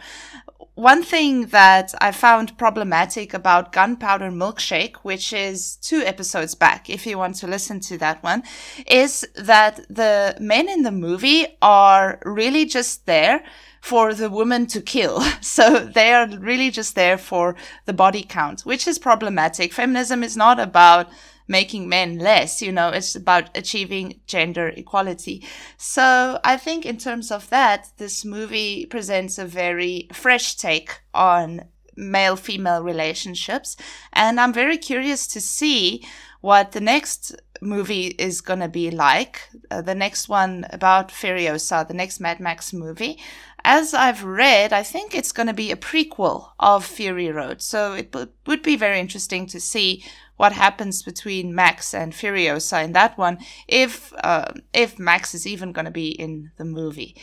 One 0.73 1.03
thing 1.03 1.47
that 1.47 1.95
I 2.01 2.11
found 2.11 2.57
problematic 2.57 3.33
about 3.33 3.71
Gunpowder 3.71 4.29
Milkshake, 4.29 4.97
which 5.03 5.31
is 5.31 5.77
two 5.77 5.99
episodes 5.99 6.53
back, 6.53 6.89
if 6.89 7.07
you 7.07 7.17
want 7.17 7.35
to 7.37 7.47
listen 7.47 7.79
to 7.81 7.97
that 7.99 8.21
one, 8.23 8.43
is 8.85 9.25
that 9.35 9.85
the 9.89 10.35
men 10.41 10.67
in 10.67 10.83
the 10.83 10.91
movie 10.91 11.47
are 11.61 12.19
really 12.25 12.65
just 12.65 13.05
there 13.05 13.45
for 13.85 14.15
the 14.15 14.31
woman 14.31 14.65
to 14.65 14.81
kill. 14.81 15.23
So 15.41 15.85
they 15.85 16.11
are 16.11 16.27
really 16.27 16.71
just 16.71 16.95
there 16.95 17.17
for 17.17 17.55
the 17.85 17.93
body 17.93 18.23
count, 18.23 18.61
which 18.61 18.87
is 18.87 18.97
problematic. 18.99 19.73
Feminism 19.73 20.23
is 20.23 20.35
not 20.35 20.59
about 20.59 21.07
making 21.47 21.87
men 21.87 22.17
less, 22.17 22.61
you 22.61 22.71
know, 22.71 22.89
it's 22.89 23.15
about 23.15 23.55
achieving 23.55 24.19
gender 24.25 24.69
equality. 24.69 25.43
So 25.77 26.39
I 26.43 26.57
think 26.57 26.85
in 26.85 26.97
terms 26.97 27.31
of 27.31 27.49
that, 27.49 27.91
this 27.97 28.25
movie 28.25 28.87
presents 28.87 29.37
a 29.37 29.45
very 29.45 30.09
fresh 30.11 30.55
take 30.55 30.89
on 31.13 31.65
male 31.95 32.35
female 32.35 32.81
relationships. 32.83 33.77
And 34.11 34.39
I'm 34.39 34.53
very 34.53 34.77
curious 34.77 35.27
to 35.27 35.39
see 35.39 36.03
what 36.41 36.71
the 36.71 36.81
next 36.81 37.35
movie 37.61 38.07
is 38.17 38.41
going 38.41 38.59
to 38.59 38.67
be 38.67 38.91
like. 38.91 39.41
Uh, 39.71 39.81
the 39.81 39.95
next 39.95 40.27
one 40.27 40.65
about 40.71 41.09
Furiosa, 41.09 41.87
the 41.87 41.93
next 41.93 42.19
Mad 42.19 42.39
Max 42.39 42.73
movie 42.73 43.19
as 43.65 43.93
I've 43.93 44.23
read, 44.23 44.71
I 44.71 44.83
think 44.83 45.13
it's 45.13 45.31
going 45.31 45.47
to 45.47 45.53
be 45.53 45.71
a 45.71 45.75
prequel 45.75 46.51
of 46.59 46.85
Fury 46.85 47.31
Road. 47.31 47.61
So 47.61 47.93
it 47.93 48.15
would 48.45 48.61
be 48.61 48.75
very 48.77 48.99
interesting 48.99 49.47
to 49.47 49.59
see 49.59 50.05
what 50.37 50.53
happens 50.53 51.01
between 51.01 51.55
Max 51.55 51.93
and 51.93 52.13
Furiosa 52.13 52.83
in 52.83 52.93
that 52.93 53.17
one, 53.17 53.39
if 53.67 54.13
uh, 54.23 54.51
if 54.73 54.99
Max 54.99 55.33
is 55.33 55.47
even 55.47 55.71
going 55.71 55.85
to 55.85 55.91
be 55.91 56.09
in 56.09 56.51
the 56.57 56.65
movie. 56.65 57.15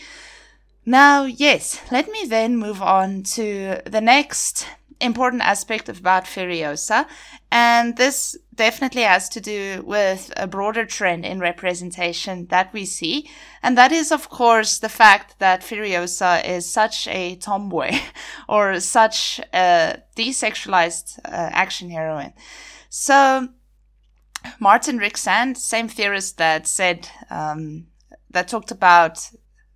Now, 0.84 1.24
yes, 1.24 1.80
let 1.92 2.08
me 2.08 2.26
then 2.26 2.56
move 2.56 2.82
on 2.82 3.22
to 3.34 3.80
the 3.86 4.00
next 4.00 4.66
important 5.02 5.42
aspect 5.42 5.88
about 5.88 6.24
Furiosa, 6.24 7.06
and 7.50 7.96
this 7.96 8.36
definitely 8.54 9.02
has 9.02 9.28
to 9.30 9.40
do 9.40 9.82
with 9.84 10.32
a 10.36 10.46
broader 10.46 10.86
trend 10.86 11.26
in 11.26 11.40
representation 11.40 12.46
that 12.46 12.72
we 12.72 12.84
see, 12.84 13.28
and 13.62 13.76
that 13.76 13.92
is, 13.92 14.12
of 14.12 14.28
course, 14.28 14.78
the 14.78 14.88
fact 14.88 15.38
that 15.38 15.62
Furiosa 15.62 16.44
is 16.48 16.68
such 16.68 17.08
a 17.08 17.36
tomboy 17.36 17.90
or 18.48 18.80
such 18.80 19.40
a 19.52 19.98
desexualized 20.16 21.18
uh, 21.24 21.50
action 21.52 21.90
heroine. 21.90 22.32
So, 22.88 23.48
Martin 24.58 24.98
Rixand, 24.98 25.56
same 25.56 25.88
theorist 25.88 26.38
that 26.38 26.66
said 26.66 27.08
um, 27.30 27.86
that 28.30 28.48
talked 28.48 28.70
about 28.70 29.30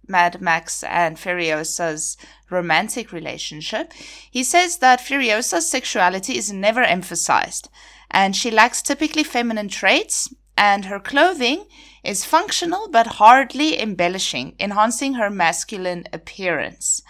Mad 0.09 0.41
Max 0.41 0.83
and 0.85 1.17
Furiosa's 1.17 2.17
romantic 2.51 3.13
relationship, 3.13 3.93
he 4.31 4.45
says 4.45 4.79
that 4.79 5.01
Furiosa's 5.01 5.69
sexuality 5.69 6.37
is 6.37 6.53
never 6.53 6.83
emphasized, 6.83 7.69
and 8.11 8.35
she 8.35 8.51
lacks 8.51 8.83
typically 8.83 9.25
feminine 9.25 9.69
traits, 9.69 10.33
and 10.57 10.87
her 10.87 11.01
clothing 11.01 11.67
is 12.05 12.25
functional 12.25 12.89
but 12.89 13.07
hardly 13.19 13.81
embellishing, 13.81 14.55
enhancing 14.61 15.15
her 15.15 15.29
masculine 15.29 16.05
appearance. 16.13 17.03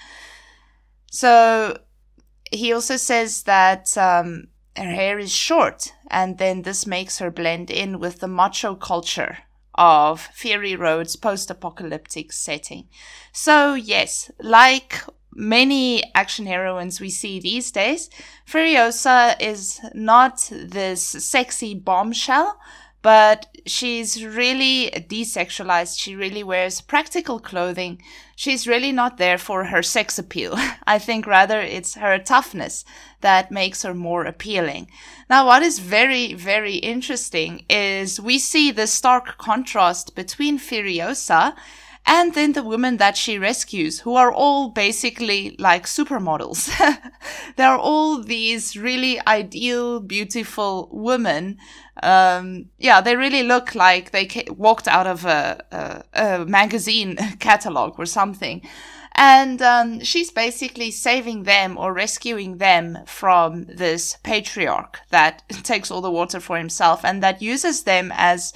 So 1.10 1.78
he 2.50 2.72
also 2.72 2.96
says 2.96 3.42
that 3.42 3.96
um, 3.98 4.48
her 4.76 4.90
hair 4.90 5.18
is 5.18 5.32
short, 5.32 5.92
and 6.10 6.38
then 6.38 6.62
this 6.62 6.86
makes 6.86 7.18
her 7.18 7.30
blend 7.30 7.70
in 7.70 7.98
with 7.98 8.20
the 8.20 8.28
macho 8.28 8.74
culture 8.74 9.38
of 9.76 10.20
Fury 10.20 10.76
Road's 10.76 11.16
post 11.16 11.50
apocalyptic 11.50 12.32
setting. 12.32 12.88
So, 13.32 13.74
yes, 13.74 14.30
like 14.40 15.02
many 15.32 16.02
action 16.14 16.46
heroines 16.46 17.00
we 17.00 17.10
see 17.10 17.38
these 17.38 17.70
days, 17.70 18.08
Furiosa 18.46 19.36
is 19.40 19.80
not 19.94 20.48
this 20.50 21.02
sexy 21.02 21.74
bombshell, 21.74 22.58
but 23.06 23.46
she's 23.64 24.24
really 24.24 24.90
desexualized. 25.08 25.96
She 25.96 26.16
really 26.16 26.42
wears 26.42 26.80
practical 26.80 27.38
clothing. 27.38 28.02
She's 28.34 28.66
really 28.66 28.90
not 28.90 29.16
there 29.16 29.38
for 29.38 29.66
her 29.66 29.80
sex 29.80 30.18
appeal. 30.18 30.54
I 30.88 30.98
think 30.98 31.24
rather 31.24 31.60
it's 31.60 31.94
her 31.94 32.18
toughness 32.18 32.84
that 33.20 33.52
makes 33.52 33.84
her 33.84 33.94
more 33.94 34.24
appealing. 34.24 34.88
Now, 35.30 35.46
what 35.46 35.62
is 35.62 35.78
very, 35.78 36.34
very 36.34 36.78
interesting 36.78 37.64
is 37.70 38.20
we 38.20 38.40
see 38.40 38.72
the 38.72 38.88
stark 38.88 39.38
contrast 39.38 40.16
between 40.16 40.58
Furiosa 40.58 41.54
and 42.06 42.34
then 42.34 42.52
the 42.52 42.62
women 42.62 42.98
that 42.98 43.16
she 43.16 43.38
rescues, 43.38 44.00
who 44.00 44.14
are 44.14 44.32
all 44.32 44.70
basically 44.70 45.56
like 45.58 45.86
supermodels. 45.86 46.70
They're 47.56 47.76
all 47.76 48.22
these 48.22 48.76
really 48.76 49.20
ideal, 49.26 50.00
beautiful 50.00 50.88
women. 50.92 51.58
Um, 52.02 52.66
yeah, 52.78 53.00
they 53.00 53.16
really 53.16 53.42
look 53.42 53.74
like 53.74 54.12
they 54.12 54.28
walked 54.50 54.86
out 54.86 55.08
of 55.08 55.24
a, 55.24 56.04
a, 56.14 56.40
a 56.40 56.44
magazine 56.46 57.16
catalog 57.40 57.98
or 57.98 58.06
something. 58.06 58.62
And 59.18 59.62
um, 59.62 60.00
she's 60.00 60.30
basically 60.30 60.90
saving 60.90 61.44
them 61.44 61.78
or 61.78 61.94
rescuing 61.94 62.58
them 62.58 62.98
from 63.06 63.64
this 63.64 64.18
patriarch 64.22 65.00
that 65.08 65.48
takes 65.62 65.90
all 65.90 66.02
the 66.02 66.10
water 66.10 66.38
for 66.38 66.58
himself 66.58 67.02
and 67.02 67.22
that 67.22 67.40
uses 67.40 67.84
them 67.84 68.12
as 68.14 68.52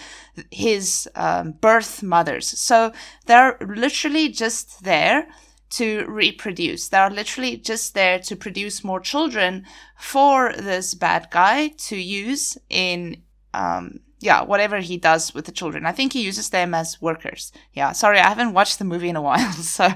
his 0.50 1.08
um, 1.14 1.52
birth 1.52 2.02
mothers. 2.02 2.46
So 2.46 2.92
they're 3.24 3.56
literally 3.60 4.28
just 4.28 4.84
there 4.84 5.28
to 5.70 6.04
reproduce. 6.06 6.88
They 6.88 6.98
are 6.98 7.10
literally 7.10 7.56
just 7.56 7.94
there 7.94 8.18
to 8.18 8.36
produce 8.36 8.84
more 8.84 9.00
children 9.00 9.64
for 9.96 10.52
this 10.52 10.94
bad 10.94 11.28
guy 11.30 11.68
to 11.68 11.96
use 11.96 12.58
in, 12.68 13.22
um, 13.54 14.00
yeah, 14.18 14.42
whatever 14.42 14.80
he 14.80 14.98
does 14.98 15.32
with 15.32 15.46
the 15.46 15.52
children. 15.52 15.86
I 15.86 15.92
think 15.92 16.12
he 16.12 16.22
uses 16.22 16.50
them 16.50 16.74
as 16.74 17.00
workers. 17.00 17.52
Yeah, 17.72 17.92
sorry, 17.92 18.18
I 18.18 18.28
haven't 18.28 18.52
watched 18.52 18.78
the 18.78 18.84
movie 18.84 19.08
in 19.08 19.16
a 19.16 19.22
while, 19.22 19.52
so 19.52 19.88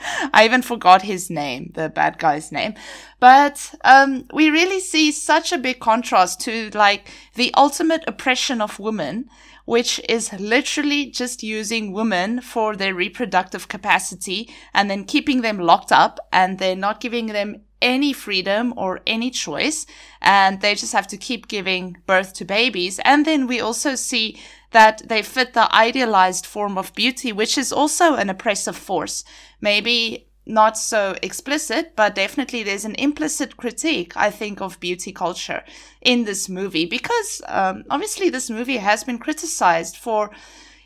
I 0.32 0.44
even 0.44 0.62
forgot 0.62 1.02
his 1.02 1.30
name, 1.30 1.72
the 1.74 1.88
bad 1.88 2.18
guy's 2.18 2.50
name. 2.50 2.74
But 3.18 3.74
um, 3.84 4.26
we 4.32 4.50
really 4.50 4.80
see 4.80 5.12
such 5.12 5.52
a 5.52 5.58
big 5.58 5.80
contrast 5.80 6.40
to 6.42 6.70
like 6.74 7.10
the 7.34 7.52
ultimate 7.56 8.04
oppression 8.06 8.60
of 8.60 8.78
women 8.78 9.28
which 9.70 10.00
is 10.08 10.32
literally 10.32 11.06
just 11.06 11.44
using 11.44 11.92
women 11.92 12.40
for 12.40 12.74
their 12.74 12.92
reproductive 12.92 13.68
capacity 13.68 14.52
and 14.74 14.90
then 14.90 15.04
keeping 15.04 15.42
them 15.42 15.60
locked 15.60 15.92
up 15.92 16.18
and 16.32 16.58
they're 16.58 16.74
not 16.74 16.98
giving 16.98 17.26
them 17.26 17.54
any 17.80 18.12
freedom 18.12 18.74
or 18.76 19.00
any 19.06 19.30
choice. 19.30 19.86
And 20.20 20.60
they 20.60 20.74
just 20.74 20.92
have 20.92 21.06
to 21.06 21.16
keep 21.16 21.48
giving 21.48 21.96
birth 22.06 22.34
to 22.34 22.44
babies. 22.44 22.98
And 23.04 23.24
then 23.24 23.46
we 23.46 23.60
also 23.60 23.94
see 23.94 24.40
that 24.70 25.02
they 25.08 25.22
fit 25.22 25.52
the 25.52 25.74
idealized 25.74 26.46
form 26.46 26.78
of 26.78 26.94
beauty, 26.94 27.32
which 27.32 27.58
is 27.58 27.72
also 27.72 28.14
an 28.14 28.30
oppressive 28.30 28.76
force. 28.76 29.24
Maybe 29.60 30.28
not 30.46 30.76
so 30.76 31.16
explicit, 31.22 31.94
but 31.96 32.14
definitely 32.14 32.62
there's 32.62 32.84
an 32.84 32.94
implicit 32.96 33.56
critique, 33.56 34.16
I 34.16 34.30
think, 34.30 34.60
of 34.60 34.80
beauty 34.80 35.12
culture 35.12 35.62
in 36.00 36.24
this 36.24 36.48
movie 36.48 36.86
because 36.86 37.42
um, 37.46 37.84
obviously 37.90 38.30
this 38.30 38.50
movie 38.50 38.78
has 38.78 39.04
been 39.04 39.18
criticized 39.18 39.96
for, 39.96 40.30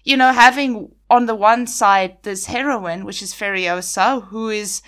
you 0.03 0.17
know, 0.17 0.33
having 0.33 0.93
on 1.09 1.26
the 1.26 1.35
one 1.35 1.67
side 1.67 2.19
this 2.23 2.47
heroine, 2.47 3.05
which 3.05 3.23
is 3.23 3.33
Furiosa, 3.33 4.25
who 4.29 4.49
is 4.49 4.83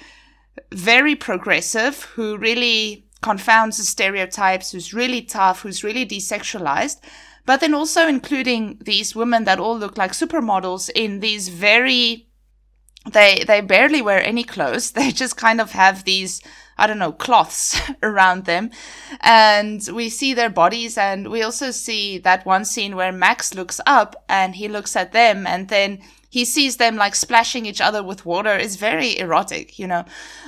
very 0.72 1.14
progressive, 1.14 2.02
who 2.14 2.36
really 2.36 3.06
confounds 3.22 3.78
the 3.78 3.84
stereotypes, 3.84 4.72
who's 4.72 4.94
really 4.94 5.22
tough, 5.22 5.62
who's 5.62 5.84
really 5.84 6.06
desexualized. 6.06 7.00
But 7.46 7.60
then 7.60 7.74
also 7.74 8.06
including 8.08 8.78
these 8.84 9.14
women 9.14 9.44
that 9.44 9.60
all 9.60 9.78
look 9.78 9.96
like 9.96 10.12
supermodels 10.12 10.90
in 10.94 11.20
these 11.20 11.48
very 11.48 12.26
they 13.12 13.44
they 13.46 13.60
barely 13.60 14.02
wear 14.02 14.22
any 14.22 14.44
clothes. 14.44 14.90
They 14.96 15.12
just 15.12 15.36
kind 15.36 15.60
of 15.60 15.72
have 15.72 16.04
these 16.04 16.42
I 16.76 16.86
don't 16.86 16.98
know 16.98 17.12
cloths 17.12 17.80
around 18.02 18.44
them, 18.44 18.70
and 19.20 19.80
we 19.94 20.10
see 20.10 20.34
their 20.34 20.50
bodies, 20.50 20.98
and 20.98 21.30
we 21.30 21.42
also 21.42 21.70
see 21.70 22.18
that 22.18 22.44
one 22.44 22.66
scene 22.66 22.96
where 22.96 23.12
Max 23.12 23.54
looks 23.54 23.80
up 23.86 24.14
and 24.28 24.56
he 24.56 24.68
looks 24.68 24.94
at 24.94 25.12
them, 25.12 25.46
and 25.46 25.68
then 25.68 26.00
he 26.28 26.44
sees 26.44 26.76
them 26.76 26.96
like 26.96 27.14
splashing 27.14 27.66
each 27.66 27.80
other 27.80 28.02
with 28.02 28.26
water 28.26 28.56
is 28.56 28.76
very 28.76 29.18
erotic, 29.18 29.78
you 29.78 29.86
know. 29.86 30.04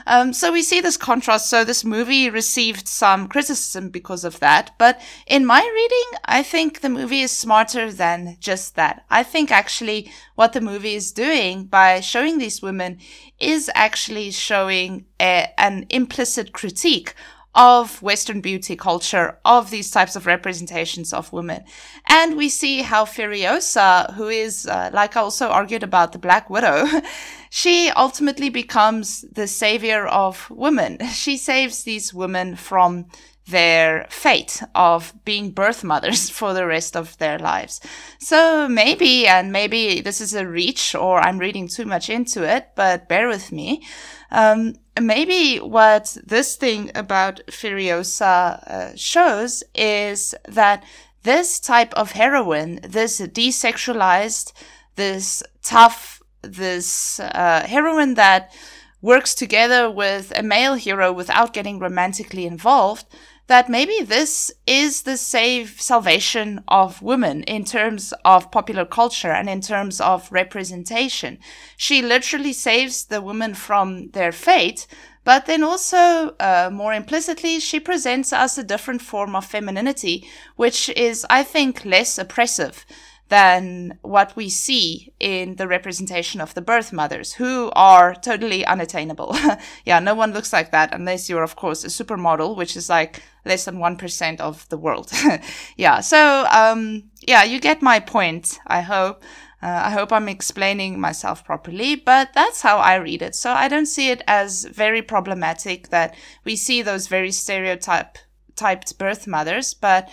Um, 0.07 0.33
so 0.33 0.53
we 0.53 0.63
see 0.63 0.81
this 0.81 0.97
contrast. 0.97 1.49
So 1.49 1.65
this 1.65 1.85
movie 1.85 2.31
received 2.31 2.89
some 2.89 3.29
criticism 3.29 3.91
because 3.91 4.25
of 4.25 4.41
that. 4.41 4.75
But 4.79 5.01
in 5.27 5.47
my 5.47 5.61
reading, 5.61 6.19
I 6.25 6.43
think 6.43 6.81
the 6.81 6.89
movie 6.89 7.23
is 7.23 7.31
smarter 7.31 7.93
than 7.93 8.37
just 8.41 8.75
that. 8.77 9.05
I 9.11 9.23
think 9.23 9.51
actually 9.51 10.11
what 10.35 10.53
the 10.53 10.61
movie 10.61 10.95
is 10.95 11.13
doing 11.13 11.65
by 11.65 12.01
showing 12.01 12.39
these 12.39 12.63
women 12.63 12.99
is 13.39 13.71
actually 13.75 14.31
showing 14.31 15.05
a, 15.21 15.53
an 15.59 15.87
implicit 15.91 16.53
critique 16.53 17.15
of 17.55 18.01
Western 18.03 18.41
beauty 18.41 18.77
culture, 18.77 19.39
of 19.45 19.71
these 19.71 19.91
types 19.91 20.15
of 20.15 20.27
representations 20.27 21.13
of 21.13 21.33
women. 21.33 21.65
And 22.09 22.37
we 22.37 22.49
see 22.49 22.83
how 22.83 23.05
Furiosa, 23.05 24.15
who 24.15 24.29
is, 24.29 24.67
uh, 24.67 24.91
like 24.93 25.17
I 25.17 25.21
also 25.21 25.49
argued 25.49 25.83
about 25.83 26.13
the 26.13 26.19
Black 26.19 26.51
Widow, 26.51 26.87
she 27.51 27.91
ultimately 27.91 28.49
becomes 28.49 29.25
the 29.33 29.47
savior 29.47 30.07
of 30.07 30.49
women. 30.51 30.99
She 31.19 31.37
saves 31.37 31.83
these 31.83 32.15
women 32.15 32.55
from 32.55 33.07
their 33.49 34.07
fate 34.11 34.63
of 34.75 35.13
being 35.25 35.51
birth 35.51 35.83
mothers 35.83 36.31
for 36.39 36.53
the 36.53 36.67
rest 36.67 36.97
of 36.97 37.17
their 37.19 37.39
lives. 37.39 37.81
So 38.21 38.69
maybe, 38.69 39.27
and 39.27 39.53
maybe 39.53 40.01
this 40.01 40.21
is 40.21 40.35
a 40.35 40.47
reach 40.47 40.95
or 40.95 41.19
I'm 41.21 41.39
reading 41.39 41.67
too 41.67 41.87
much 41.87 42.11
into 42.11 42.43
it, 42.43 42.69
but 42.77 43.09
bear 43.09 43.29
with 43.29 43.51
me. 43.51 43.83
Um, 44.31 44.75
maybe 45.01 45.59
what 45.59 46.17
this 46.25 46.57
thing 46.57 46.91
about 46.95 47.41
Furiosa 47.47 48.63
uh, 48.67 48.97
shows 48.97 49.63
is 49.75 50.35
that 50.47 50.85
this 51.23 51.61
type 51.61 51.93
of 51.95 52.13
heroine, 52.13 52.81
this 52.83 53.21
desexualized, 53.21 54.53
this 54.97 55.43
tough, 55.63 56.23
this 56.43 57.21
uh, 57.21 57.65
heroine 57.67 58.15
that 58.15 58.53
works 59.01 59.35
together 59.35 59.91
with 59.91 60.33
a 60.37 60.43
male 60.43 60.75
hero 60.75 61.13
without 61.13 61.53
getting 61.53 61.79
romantically 61.79 62.47
involved, 62.47 63.07
that 63.49 63.69
maybe 63.69 64.03
this 64.03 64.53
is 64.67 65.03
the 65.03 65.17
save 65.17 65.81
salvation 65.81 66.63
of 66.69 67.01
women 67.01 67.43
in 67.45 67.65
terms 67.65 68.13
of 68.25 68.51
popular 68.51 68.85
culture 68.85 69.33
and 69.33 69.49
in 69.49 69.61
terms 69.61 70.01
of 70.01 70.31
representation. 70.31 71.39
She 71.77 72.03
literally 72.03 72.53
saves 72.53 73.07
the 73.07 73.23
women 73.23 73.55
from 73.55 74.11
their 74.11 74.33
fate, 74.33 74.87
but 75.25 75.47
then 75.47 75.63
also, 75.63 76.35
uh, 76.41 76.71
more 76.73 76.95
implicitly, 76.95 77.59
she 77.61 77.81
presents 77.81 78.33
us 78.33 78.57
a 78.59 78.65
different 78.65 79.03
form 79.03 79.35
of 79.35 79.45
femininity, 79.45 80.27
which 80.57 80.89
is, 80.91 81.27
I 81.29 81.43
think, 81.43 81.85
less 81.85 82.19
oppressive 82.19 82.85
than 83.29 83.99
what 84.03 84.35
we 84.37 84.49
see 84.49 85.13
in 85.21 85.57
the 85.57 85.69
representation 85.69 86.41
of 86.41 86.55
the 86.55 86.63
birth 86.63 86.93
mothers, 86.93 87.35
who 87.35 87.71
are 87.75 88.15
totally 88.15 88.65
unattainable. 88.65 89.37
yeah, 89.85 90.01
no 90.01 90.15
one 90.15 90.33
looks 90.33 90.53
like 90.53 90.71
that 90.71 90.95
unless 90.95 91.29
you're, 91.29 91.43
of 91.43 91.57
course, 91.57 91.85
a 91.85 91.89
supermodel, 91.89 92.57
which 92.57 92.77
is 92.77 92.89
like 92.89 93.23
less 93.45 93.65
than 93.65 93.79
1% 93.79 94.41
of 94.41 94.69
the 94.69 94.79
world. 94.79 95.13
yeah, 95.77 96.01
so, 96.01 96.47
um, 96.51 97.05
yeah, 97.27 97.45
you 97.45 97.61
get 97.61 97.83
my 97.83 98.01
point, 98.01 98.59
I 98.67 98.81
hope. 98.81 99.23
Uh, 99.61 99.83
I 99.87 99.91
hope 99.91 100.13
I'm 100.13 100.29
explaining 100.29 101.01
myself 101.01 101.45
properly, 101.45 101.97
but 101.97 102.33
that's 102.33 102.63
how 102.63 102.79
I 102.79 102.95
read 102.95 103.23
it. 103.23 103.35
So 103.35 103.51
I 103.51 103.67
don't 103.67 103.87
see 103.87 104.09
it 104.11 104.23
as 104.29 104.65
very 104.65 105.03
problematic 105.03 105.89
that 105.89 106.15
we 106.45 106.55
see 106.55 106.81
those 106.81 107.09
very 107.09 107.33
stereotype 107.33 108.19
typed 108.55 108.99
birth 108.99 109.27
mothers, 109.27 109.75
but 109.75 110.09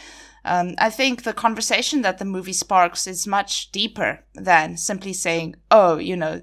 um, 0.46 0.76
I 0.78 0.90
think 0.90 1.24
the 1.24 1.34
conversation 1.34 2.02
that 2.04 2.20
the 2.20 2.26
movie 2.26 2.54
sparks 2.54 3.08
is 3.08 3.28
much 3.28 3.72
deeper 3.72 4.24
than 4.36 4.78
simply 4.78 5.12
saying, 5.12 5.56
oh, 5.72 5.98
you 5.98 6.16
know, 6.16 6.42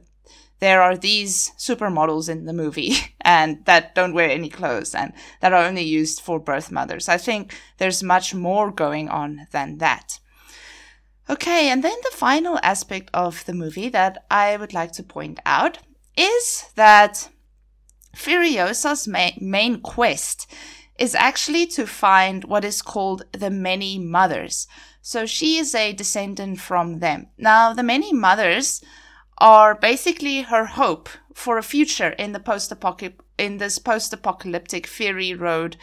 there 0.58 0.82
are 0.82 0.96
these 0.96 1.52
supermodels 1.58 2.28
in 2.28 2.44
the 2.44 2.52
movie 2.52 2.94
and 3.20 3.64
that 3.64 3.94
don't 3.94 4.14
wear 4.14 4.30
any 4.30 4.48
clothes 4.48 4.94
and 4.94 5.12
that 5.40 5.52
are 5.52 5.64
only 5.64 5.82
used 5.82 6.20
for 6.20 6.38
birth 6.38 6.70
mothers. 6.70 7.08
I 7.08 7.16
think 7.16 7.54
there's 7.78 8.02
much 8.02 8.34
more 8.34 8.70
going 8.70 9.08
on 9.08 9.46
than 9.52 9.78
that. 9.78 10.18
Okay, 11.30 11.68
and 11.68 11.82
then 11.82 11.96
the 12.02 12.16
final 12.16 12.58
aspect 12.62 13.08
of 13.14 13.44
the 13.44 13.54
movie 13.54 13.88
that 13.88 14.24
I 14.30 14.56
would 14.56 14.72
like 14.72 14.92
to 14.92 15.02
point 15.02 15.38
out 15.46 15.78
is 16.16 16.66
that 16.74 17.28
Furiosa's 18.16 19.06
ma- 19.08 19.30
main 19.40 19.80
quest 19.80 20.52
is 20.98 21.14
actually 21.14 21.66
to 21.66 21.86
find 21.86 22.44
what 22.44 22.64
is 22.64 22.82
called 22.82 23.24
the 23.32 23.50
many 23.50 23.98
mothers. 23.98 24.66
So 25.00 25.26
she 25.26 25.56
is 25.56 25.74
a 25.74 25.92
descendant 25.92 26.60
from 26.60 27.00
them. 27.00 27.28
Now, 27.36 27.72
the 27.72 27.82
many 27.82 28.12
mothers 28.12 28.82
are 29.38 29.74
basically 29.74 30.42
her 30.42 30.66
hope 30.66 31.08
for 31.34 31.58
a 31.58 31.62
future 31.62 32.10
in 32.10 32.32
the 32.32 32.40
post 32.40 32.72
in 33.38 33.58
this 33.58 33.78
post-apocalyptic 33.78 34.86
Fury 34.86 35.34
Road 35.34 35.76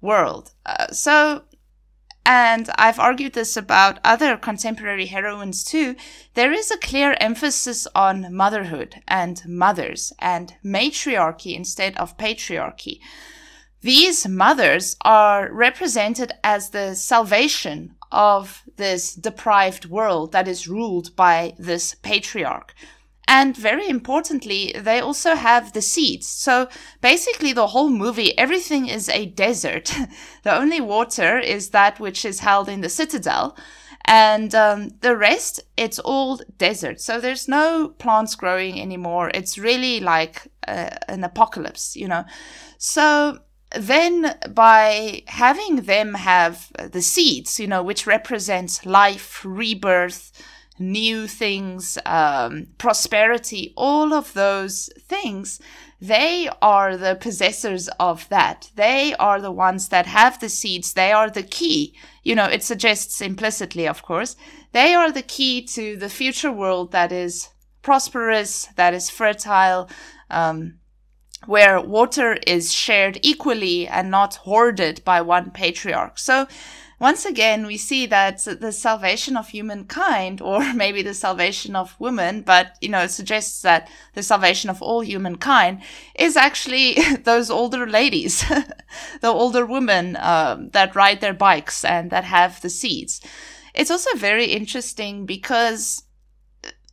world. 0.00 0.52
Uh, 0.66 0.88
so, 0.88 1.44
and 2.26 2.68
I've 2.76 2.98
argued 2.98 3.32
this 3.32 3.56
about 3.56 4.00
other 4.04 4.36
contemporary 4.36 5.06
heroines 5.06 5.64
too. 5.64 5.94
There 6.34 6.52
is 6.52 6.70
a 6.70 6.76
clear 6.76 7.16
emphasis 7.20 7.86
on 7.94 8.34
motherhood 8.34 8.96
and 9.08 9.40
mothers 9.46 10.12
and 10.18 10.54
matriarchy 10.62 11.54
instead 11.54 11.96
of 11.96 12.18
patriarchy. 12.18 12.98
These 13.86 14.26
mothers 14.26 14.96
are 15.02 15.48
represented 15.52 16.32
as 16.42 16.70
the 16.70 16.96
salvation 16.96 17.94
of 18.10 18.64
this 18.74 19.14
deprived 19.14 19.84
world 19.84 20.32
that 20.32 20.48
is 20.48 20.66
ruled 20.66 21.14
by 21.14 21.54
this 21.56 21.94
patriarch. 21.94 22.74
And 23.28 23.56
very 23.56 23.88
importantly, 23.88 24.74
they 24.76 24.98
also 24.98 25.36
have 25.36 25.72
the 25.72 25.82
seeds. 25.82 26.26
So 26.26 26.68
basically, 27.00 27.52
the 27.52 27.68
whole 27.68 27.88
movie, 27.88 28.36
everything 28.36 28.88
is 28.88 29.08
a 29.08 29.26
desert. 29.26 29.94
the 30.42 30.56
only 30.56 30.80
water 30.80 31.38
is 31.38 31.70
that 31.70 32.00
which 32.00 32.24
is 32.24 32.40
held 32.40 32.68
in 32.68 32.80
the 32.80 32.88
citadel. 32.88 33.56
And 34.04 34.52
um, 34.52 34.88
the 35.00 35.16
rest, 35.16 35.60
it's 35.76 36.00
all 36.00 36.40
desert. 36.58 37.00
So 37.00 37.20
there's 37.20 37.46
no 37.46 37.90
plants 37.98 38.34
growing 38.34 38.80
anymore. 38.80 39.30
It's 39.32 39.58
really 39.58 40.00
like 40.00 40.48
uh, 40.66 40.90
an 41.06 41.22
apocalypse, 41.22 41.94
you 41.94 42.08
know. 42.08 42.24
So 42.78 43.38
then 43.78 44.38
by 44.50 45.22
having 45.26 45.82
them 45.82 46.14
have 46.14 46.72
the 46.76 47.02
seeds, 47.02 47.60
you 47.60 47.66
know, 47.66 47.82
which 47.82 48.06
represents 48.06 48.86
life, 48.86 49.42
rebirth, 49.44 50.32
new 50.78 51.26
things, 51.26 51.98
um, 52.04 52.66
prosperity, 52.78 53.72
all 53.76 54.12
of 54.12 54.32
those 54.34 54.90
things, 55.00 55.60
they 56.00 56.48
are 56.60 56.96
the 56.96 57.14
possessors 57.14 57.88
of 57.98 58.28
that. 58.28 58.70
They 58.74 59.14
are 59.14 59.40
the 59.40 59.52
ones 59.52 59.88
that 59.88 60.06
have 60.06 60.38
the 60.40 60.50
seeds. 60.50 60.92
They 60.92 61.12
are 61.12 61.30
the 61.30 61.42
key. 61.42 61.94
You 62.22 62.34
know, 62.34 62.44
it 62.44 62.62
suggests 62.62 63.22
implicitly, 63.22 63.88
of 63.88 64.02
course, 64.02 64.36
they 64.72 64.94
are 64.94 65.10
the 65.10 65.22
key 65.22 65.62
to 65.68 65.96
the 65.96 66.10
future 66.10 66.52
world 66.52 66.92
that 66.92 67.12
is 67.12 67.48
prosperous, 67.80 68.66
that 68.76 68.92
is 68.92 69.08
fertile, 69.08 69.88
um, 70.28 70.78
where 71.44 71.80
water 71.80 72.38
is 72.46 72.72
shared 72.72 73.18
equally 73.22 73.86
and 73.86 74.10
not 74.10 74.36
hoarded 74.36 75.04
by 75.04 75.20
one 75.20 75.50
patriarch. 75.50 76.18
So, 76.18 76.46
once 76.98 77.26
again, 77.26 77.66
we 77.66 77.76
see 77.76 78.06
that 78.06 78.38
the 78.38 78.72
salvation 78.72 79.36
of 79.36 79.48
humankind, 79.48 80.40
or 80.40 80.72
maybe 80.74 81.02
the 81.02 81.12
salvation 81.12 81.76
of 81.76 81.94
women, 81.98 82.40
but 82.40 82.76
you 82.80 82.88
know, 82.88 83.06
suggests 83.06 83.60
that 83.62 83.88
the 84.14 84.22
salvation 84.22 84.70
of 84.70 84.80
all 84.80 85.02
humankind 85.02 85.82
is 86.14 86.36
actually 86.36 86.94
those 87.24 87.50
older 87.50 87.86
ladies, 87.86 88.44
the 89.20 89.28
older 89.28 89.66
women 89.66 90.16
uh, 90.16 90.56
that 90.72 90.96
ride 90.96 91.20
their 91.20 91.34
bikes 91.34 91.84
and 91.84 92.10
that 92.10 92.24
have 92.24 92.60
the 92.62 92.70
seeds. 92.70 93.20
It's 93.74 93.90
also 93.90 94.16
very 94.16 94.46
interesting 94.46 95.26
because 95.26 96.02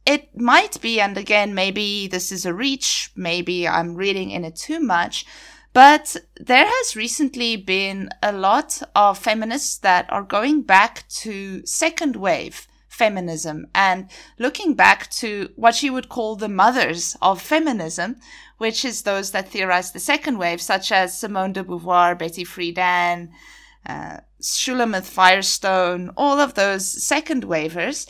it 0.06 0.38
might 0.38 0.82
be, 0.82 1.00
and 1.00 1.18
again, 1.18 1.54
maybe 1.54 2.08
this 2.08 2.32
is 2.32 2.46
a 2.46 2.54
reach, 2.54 3.12
maybe 3.16 3.68
I'm 3.68 3.96
reading 3.96 4.32
in 4.32 4.44
it 4.44 4.56
too 4.56 4.80
much, 4.80 5.26
but 5.72 6.18
there 6.40 6.68
has 6.68 6.96
recently 6.96 7.56
been 7.56 8.10
a 8.22 8.32
lot 8.32 8.82
of 8.96 9.18
feminists 9.18 9.78
that 9.80 10.06
are 10.12 10.22
going 10.22 10.62
back 10.62 11.08
to 11.10 11.66
second 11.66 12.16
wave 12.16 12.68
feminism 12.88 13.66
and 13.74 14.08
looking 14.38 14.76
back 14.76 15.10
to 15.10 15.50
what 15.56 15.82
you 15.82 15.92
would 15.92 16.10
call 16.10 16.36
the 16.36 16.48
mothers 16.48 17.18
of 17.22 17.42
feminism, 17.42 18.18
which 18.60 18.86
is 18.86 19.02
those 19.02 19.32
that 19.32 19.50
theorize 19.50 19.92
the 19.92 20.00
second 20.00 20.38
wave, 20.38 20.62
such 20.62 20.92
as 20.92 21.18
Simone 21.18 21.54
de 21.54 21.64
Beauvoir, 21.64 22.16
Betty 22.16 22.46
Friedan, 22.46 23.30
uh, 23.88 24.18
Shulamith 24.42 25.06
Firestone, 25.06 26.12
all 26.16 26.40
of 26.40 26.54
those 26.54 27.04
second 27.04 27.46
wavers. 27.46 28.06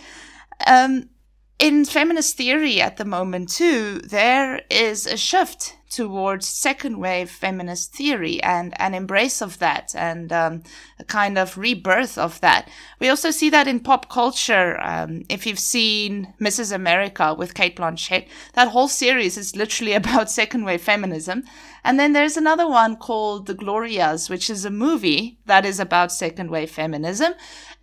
Um, 0.68 1.10
in 1.60 1.86
feminist 1.86 2.38
theory 2.38 2.82
at 2.82 2.98
the 2.98 3.06
moment, 3.06 3.50
too, 3.50 4.00
there 4.00 4.62
is 4.70 5.06
a 5.06 5.18
shift 5.18 5.78
towards 5.94 6.48
second 6.48 6.98
wave 6.98 7.30
feminist 7.30 7.94
theory 7.94 8.42
and 8.42 8.74
an 8.82 8.96
embrace 8.96 9.42
of 9.42 9.60
that 9.60 9.94
and 9.96 10.34
um, 10.34 10.64
a 11.00 11.04
kind 11.04 11.38
of 11.38 11.56
rebirth 11.56 12.18
of 12.18 12.42
that. 12.42 12.68
We 13.00 13.10
also 13.10 13.30
see 13.30 13.52
that 13.52 13.68
in 13.68 13.80
pop 13.80 14.10
culture. 14.10 14.82
Um, 14.82 15.24
if 15.30 15.46
you've 15.46 15.60
seen 15.60 16.34
Mrs. 16.42 16.74
America 16.74 17.36
with 17.36 17.54
Cate 17.54 17.76
Blanchett, 17.76 18.28
that 18.54 18.70
whole 18.70 18.88
series 18.88 19.38
is 19.38 19.56
literally 19.56 19.94
about 20.02 20.32
second 20.32 20.66
wave 20.66 20.82
feminism. 20.82 21.44
And 21.84 22.00
then 22.00 22.14
there's 22.14 22.38
another 22.38 22.68
one 22.68 22.96
called 22.96 23.46
The 23.46 23.54
Glorias, 23.54 24.30
which 24.30 24.50
is 24.50 24.66
a 24.66 24.72
movie 24.72 25.38
that 25.46 25.66
is 25.66 25.80
about 25.80 26.12
second 26.12 26.50
wave 26.50 26.72
feminism. 26.72 27.34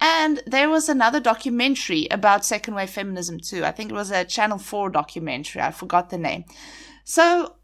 And 0.01 0.43
there 0.47 0.71
was 0.71 0.89
another 0.89 1.21
documentary 1.21 2.09
about 2.11 2.45
second 2.45 2.75
wave 2.75 2.91
feminism 2.91 3.39
too. 3.39 3.65
I 3.65 3.73
think 3.73 3.91
it 3.91 3.95
was 3.95 4.11
a 4.11 4.25
Channel 4.25 4.59
4 4.59 4.91
documentary. 4.91 5.61
I 5.61 5.71
forgot 5.71 6.11
the 6.11 6.19
name. 6.19 6.45
So 7.05 7.57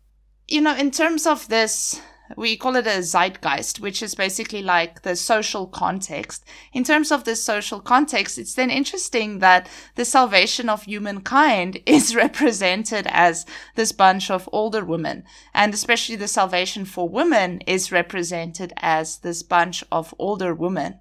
you 0.48 0.60
know, 0.60 0.76
in 0.76 0.90
terms 0.90 1.26
of 1.26 1.48
this, 1.48 2.00
we 2.36 2.56
call 2.56 2.76
it 2.76 2.86
a 2.86 3.02
zeitgeist, 3.02 3.80
which 3.80 4.02
is 4.02 4.14
basically 4.14 4.62
like 4.62 5.02
the 5.02 5.16
social 5.16 5.66
context. 5.66 6.44
In 6.72 6.84
terms 6.84 7.12
of 7.12 7.24
this 7.24 7.42
social 7.42 7.80
context, 7.80 8.38
it's 8.38 8.54
then 8.54 8.70
interesting 8.70 9.38
that 9.40 9.68
the 9.94 10.04
salvation 10.04 10.68
of 10.68 10.84
humankind 10.84 11.80
is 11.86 12.14
represented 12.14 13.06
as 13.10 13.46
this 13.74 13.92
bunch 13.92 14.30
of 14.30 14.48
older 14.52 14.84
women. 14.84 15.24
And 15.54 15.74
especially 15.74 16.16
the 16.16 16.28
salvation 16.28 16.84
for 16.84 17.08
women 17.08 17.60
is 17.66 17.92
represented 17.92 18.72
as 18.76 19.18
this 19.18 19.42
bunch 19.42 19.84
of 19.90 20.14
older 20.18 20.54
women. 20.54 21.00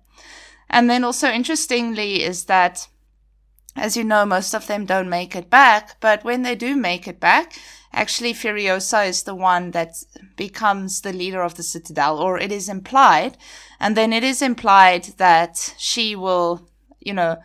And 0.70 0.90
then 0.90 1.04
also 1.04 1.30
interestingly 1.30 2.24
is 2.24 2.46
that, 2.46 2.88
as 3.76 3.96
you 3.96 4.04
know, 4.04 4.26
most 4.26 4.54
of 4.54 4.68
them 4.68 4.86
don't 4.86 5.10
make 5.10 5.36
it 5.36 5.50
back, 5.50 6.00
but 6.00 6.24
when 6.24 6.42
they 6.42 6.56
do 6.56 6.76
make 6.76 7.08
it 7.08 7.20
back, 7.20 7.54
actually 7.94 8.34
Furiosa 8.34 9.08
is 9.08 9.24
the 9.24 9.36
one 9.36 9.72
that 9.72 9.94
becomes 10.36 11.02
the 11.02 11.14
leader 11.14 11.42
of 11.42 11.56
the 11.56 11.64
Citadel, 11.64 12.18
or 12.18 12.40
it 12.40 12.52
is 12.52 12.68
implied. 12.70 13.38
And 13.80 13.96
then 13.96 14.12
it 14.12 14.24
is 14.24 14.42
implied 14.42 15.06
that 15.18 15.76
she 15.78 16.16
will, 16.16 16.70
you 17.00 17.14
know, 17.14 17.38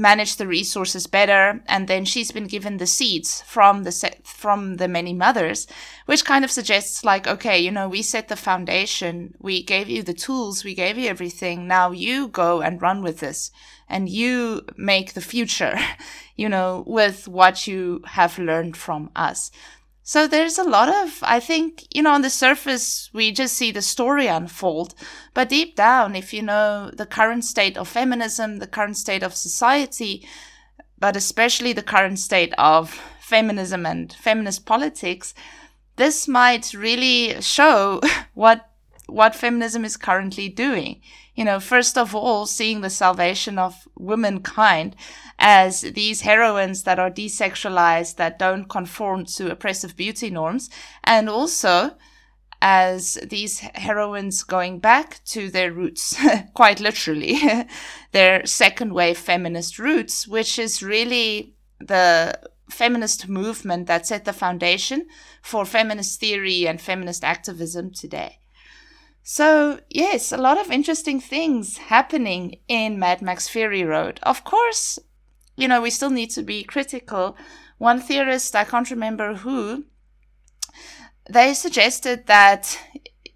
manage 0.00 0.36
the 0.36 0.46
resources 0.46 1.06
better 1.06 1.62
and 1.66 1.86
then 1.86 2.06
she's 2.06 2.32
been 2.32 2.46
given 2.46 2.78
the 2.78 2.86
seeds 2.86 3.42
from 3.42 3.82
the 3.82 3.92
set, 3.92 4.26
from 4.26 4.78
the 4.78 4.88
many 4.88 5.12
mothers 5.12 5.66
which 6.06 6.24
kind 6.24 6.42
of 6.42 6.50
suggests 6.50 7.04
like 7.04 7.26
okay 7.26 7.58
you 7.58 7.70
know 7.70 7.86
we 7.86 8.00
set 8.00 8.28
the 8.28 8.34
foundation 8.34 9.34
we 9.38 9.62
gave 9.62 9.90
you 9.90 10.02
the 10.02 10.14
tools 10.14 10.64
we 10.64 10.74
gave 10.74 10.96
you 10.96 11.06
everything 11.06 11.68
now 11.68 11.90
you 11.90 12.28
go 12.28 12.62
and 12.62 12.80
run 12.80 13.02
with 13.02 13.20
this 13.20 13.50
and 13.90 14.08
you 14.08 14.62
make 14.78 15.12
the 15.12 15.20
future 15.20 15.76
you 16.34 16.48
know 16.48 16.82
with 16.86 17.28
what 17.28 17.66
you 17.66 18.00
have 18.06 18.38
learned 18.38 18.78
from 18.78 19.10
us 19.14 19.50
so 20.10 20.26
there's 20.26 20.58
a 20.58 20.64
lot 20.64 20.88
of, 20.88 21.20
I 21.22 21.38
think, 21.38 21.86
you 21.94 22.02
know, 22.02 22.10
on 22.10 22.22
the 22.22 22.30
surface, 22.30 23.08
we 23.12 23.30
just 23.30 23.54
see 23.54 23.70
the 23.70 23.80
story 23.80 24.26
unfold. 24.26 24.92
But 25.34 25.50
deep 25.50 25.76
down, 25.76 26.16
if 26.16 26.34
you 26.34 26.42
know 26.42 26.90
the 26.92 27.06
current 27.06 27.44
state 27.44 27.78
of 27.78 27.86
feminism, 27.86 28.58
the 28.58 28.66
current 28.66 28.96
state 28.96 29.22
of 29.22 29.36
society, 29.36 30.26
but 30.98 31.14
especially 31.14 31.72
the 31.72 31.84
current 31.84 32.18
state 32.18 32.52
of 32.58 32.90
feminism 33.20 33.86
and 33.86 34.12
feminist 34.12 34.66
politics, 34.66 35.32
this 35.94 36.26
might 36.26 36.74
really 36.74 37.40
show 37.40 38.00
what 38.34 38.68
what 39.10 39.34
feminism 39.34 39.84
is 39.84 39.96
currently 39.96 40.48
doing. 40.48 41.00
You 41.34 41.44
know, 41.44 41.60
first 41.60 41.96
of 41.96 42.14
all, 42.14 42.46
seeing 42.46 42.80
the 42.80 42.90
salvation 42.90 43.58
of 43.58 43.88
womankind 43.96 44.96
as 45.38 45.82
these 45.82 46.22
heroines 46.22 46.82
that 46.82 46.98
are 46.98 47.10
desexualized, 47.10 48.16
that 48.16 48.38
don't 48.38 48.68
conform 48.68 49.24
to 49.24 49.50
oppressive 49.50 49.96
beauty 49.96 50.30
norms, 50.30 50.68
and 51.04 51.28
also 51.28 51.96
as 52.62 53.14
these 53.28 53.60
heroines 53.74 54.42
going 54.42 54.80
back 54.80 55.24
to 55.24 55.50
their 55.50 55.72
roots, 55.72 56.14
quite 56.54 56.80
literally, 56.80 57.38
their 58.12 58.44
second 58.44 58.92
wave 58.92 59.16
feminist 59.16 59.78
roots, 59.78 60.28
which 60.28 60.58
is 60.58 60.82
really 60.82 61.54
the 61.78 62.38
feminist 62.68 63.28
movement 63.28 63.86
that 63.86 64.06
set 64.06 64.24
the 64.24 64.32
foundation 64.32 65.06
for 65.42 65.64
feminist 65.64 66.20
theory 66.20 66.68
and 66.68 66.80
feminist 66.80 67.24
activism 67.24 67.90
today. 67.90 68.39
So, 69.22 69.80
yes, 69.88 70.32
a 70.32 70.38
lot 70.38 70.58
of 70.58 70.70
interesting 70.70 71.20
things 71.20 71.76
happening 71.76 72.56
in 72.68 72.98
Mad 72.98 73.22
Max 73.22 73.48
Fury 73.48 73.84
Road. 73.84 74.18
Of 74.22 74.44
course, 74.44 74.98
you 75.56 75.68
know, 75.68 75.82
we 75.82 75.90
still 75.90 76.10
need 76.10 76.30
to 76.30 76.42
be 76.42 76.64
critical. 76.64 77.36
One 77.78 78.00
theorist, 78.00 78.56
I 78.56 78.64
can't 78.64 78.90
remember 78.90 79.34
who, 79.34 79.84
they 81.28 81.54
suggested 81.54 82.26
that, 82.26 82.78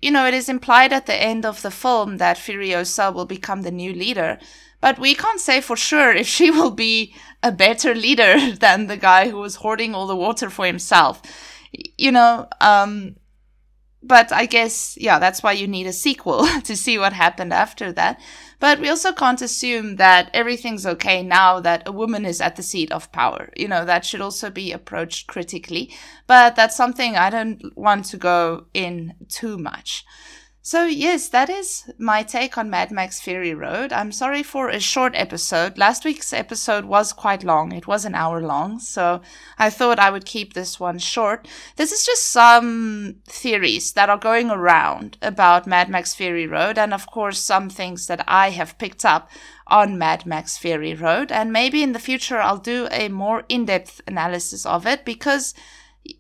you 0.03 0.11
know, 0.11 0.27
it 0.27 0.35
is 0.35 0.49
implied 0.49 0.93
at 0.93 1.07
the 1.07 1.15
end 1.15 1.47
of 1.47 1.63
the 1.63 1.71
film 1.71 2.17
that 2.17 2.37
Furiosa 2.39 3.13
will 3.13 3.27
become 3.27 3.63
the 3.63 3.71
new 3.71 3.93
leader. 3.93 4.39
But 4.81 4.99
we 4.99 5.15
can't 5.15 5.41
say 5.41 5.61
for 5.61 5.77
sure 5.77 6.13
if 6.13 6.27
she 6.27 6.51
will 6.51 6.71
be 6.71 7.15
a 7.43 7.53
better 7.53 7.95
leader 7.95 8.53
than 8.61 8.87
the 8.87 8.97
guy 8.97 9.31
who 9.31 9.39
was 9.39 9.57
hoarding 9.57 9.95
all 9.95 10.07
the 10.07 10.17
water 10.17 10.51
for 10.51 10.67
himself. 10.67 11.23
You 11.73 12.13
know, 12.13 12.49
um, 12.61 13.17
but 14.07 14.33
I 14.33 14.47
guess, 14.47 14.97
yeah, 15.01 15.19
that's 15.19 15.43
why 15.43 15.53
you 15.53 15.67
need 15.67 15.87
a 15.87 15.93
sequel 15.93 16.47
to 16.65 16.77
see 16.77 16.99
what 16.99 17.13
happened 17.13 17.53
after 17.53 17.93
that. 17.93 18.21
But 18.61 18.79
we 18.79 18.89
also 18.89 19.13
can't 19.13 19.43
assume 19.43 19.97
that 19.97 20.31
everything's 20.33 20.87
okay 20.87 21.23
now 21.23 21.61
that 21.61 21.83
a 21.87 21.93
woman 21.93 22.25
is 22.25 22.41
at 22.41 22.57
the 22.57 22.63
seat 22.63 22.93
of 22.93 23.11
power. 23.13 23.51
You 23.57 23.69
know, 23.69 23.85
that 23.85 24.05
should 24.05 24.21
also 24.21 24.51
be 24.51 24.73
approached 24.73 25.27
critically. 25.27 25.91
But 26.27 26.55
that's 26.55 26.77
something 26.77 27.17
I 27.17 27.31
don't 27.31 27.77
want 27.77 28.05
to 28.07 28.17
go 28.17 28.67
in 28.75 29.15
too 29.29 29.59
much. 29.59 30.05
So, 30.67 30.87
yes, 30.87 31.29
that 31.29 31.51
is 31.51 31.93
my 31.99 32.23
take 32.23 32.57
on 32.57 32.71
Mad 32.71 32.91
Max 32.91 33.21
Fury 33.21 33.53
Road. 33.53 33.93
I'm 33.93 34.11
sorry 34.11 34.43
for 34.43 34.71
a 34.71 34.81
short 34.81 35.13
episode. 35.15 35.77
Last 35.77 36.07
week's 36.07 36.33
episode 36.33 36.87
was 36.87 37.13
quite 37.13 37.45
long. 37.45 37.71
It 37.71 37.87
was 37.87 38.07
an 38.07 38.15
hour 38.15 38.41
long, 38.41 38.79
so 38.79 39.21
I 39.59 39.69
thought 39.69 39.99
I 39.99 40.09
would 40.09 40.25
keep 40.25 40.55
this 40.55 40.81
one 40.81 40.99
short. 40.99 41.47
This 41.77 41.93
is 41.93 42.07
just 42.07 42.33
some 42.33 43.17
theories 43.27 43.93
that 43.93 44.09
are 44.09 44.17
going 44.17 44.51
around 44.51 45.19
about 45.21 45.67
Mad 45.67 45.91
Max 45.91 46.15
Fury 46.15 46.47
Road, 46.47 46.79
and 46.79 46.95
of 46.95 47.11
course, 47.11 47.39
some 47.41 47.69
things 47.69 48.07
that 48.07 48.25
I 48.27 48.49
have 48.49 48.79
picked 48.79 49.05
up 49.05 49.31
on 49.67 49.99
Mad 49.99 50.25
Max 50.25 50.57
Fury 50.57 50.95
Road. 50.95 51.31
And 51.31 51.53
maybe 51.53 51.83
in 51.83 51.93
the 51.93 51.99
future, 51.99 52.41
I'll 52.41 52.57
do 52.57 52.89
a 52.91 53.11
more 53.11 53.45
in 53.51 53.67
depth 53.67 54.01
analysis 54.07 54.65
of 54.65 54.87
it 54.87 55.05
because 55.05 55.53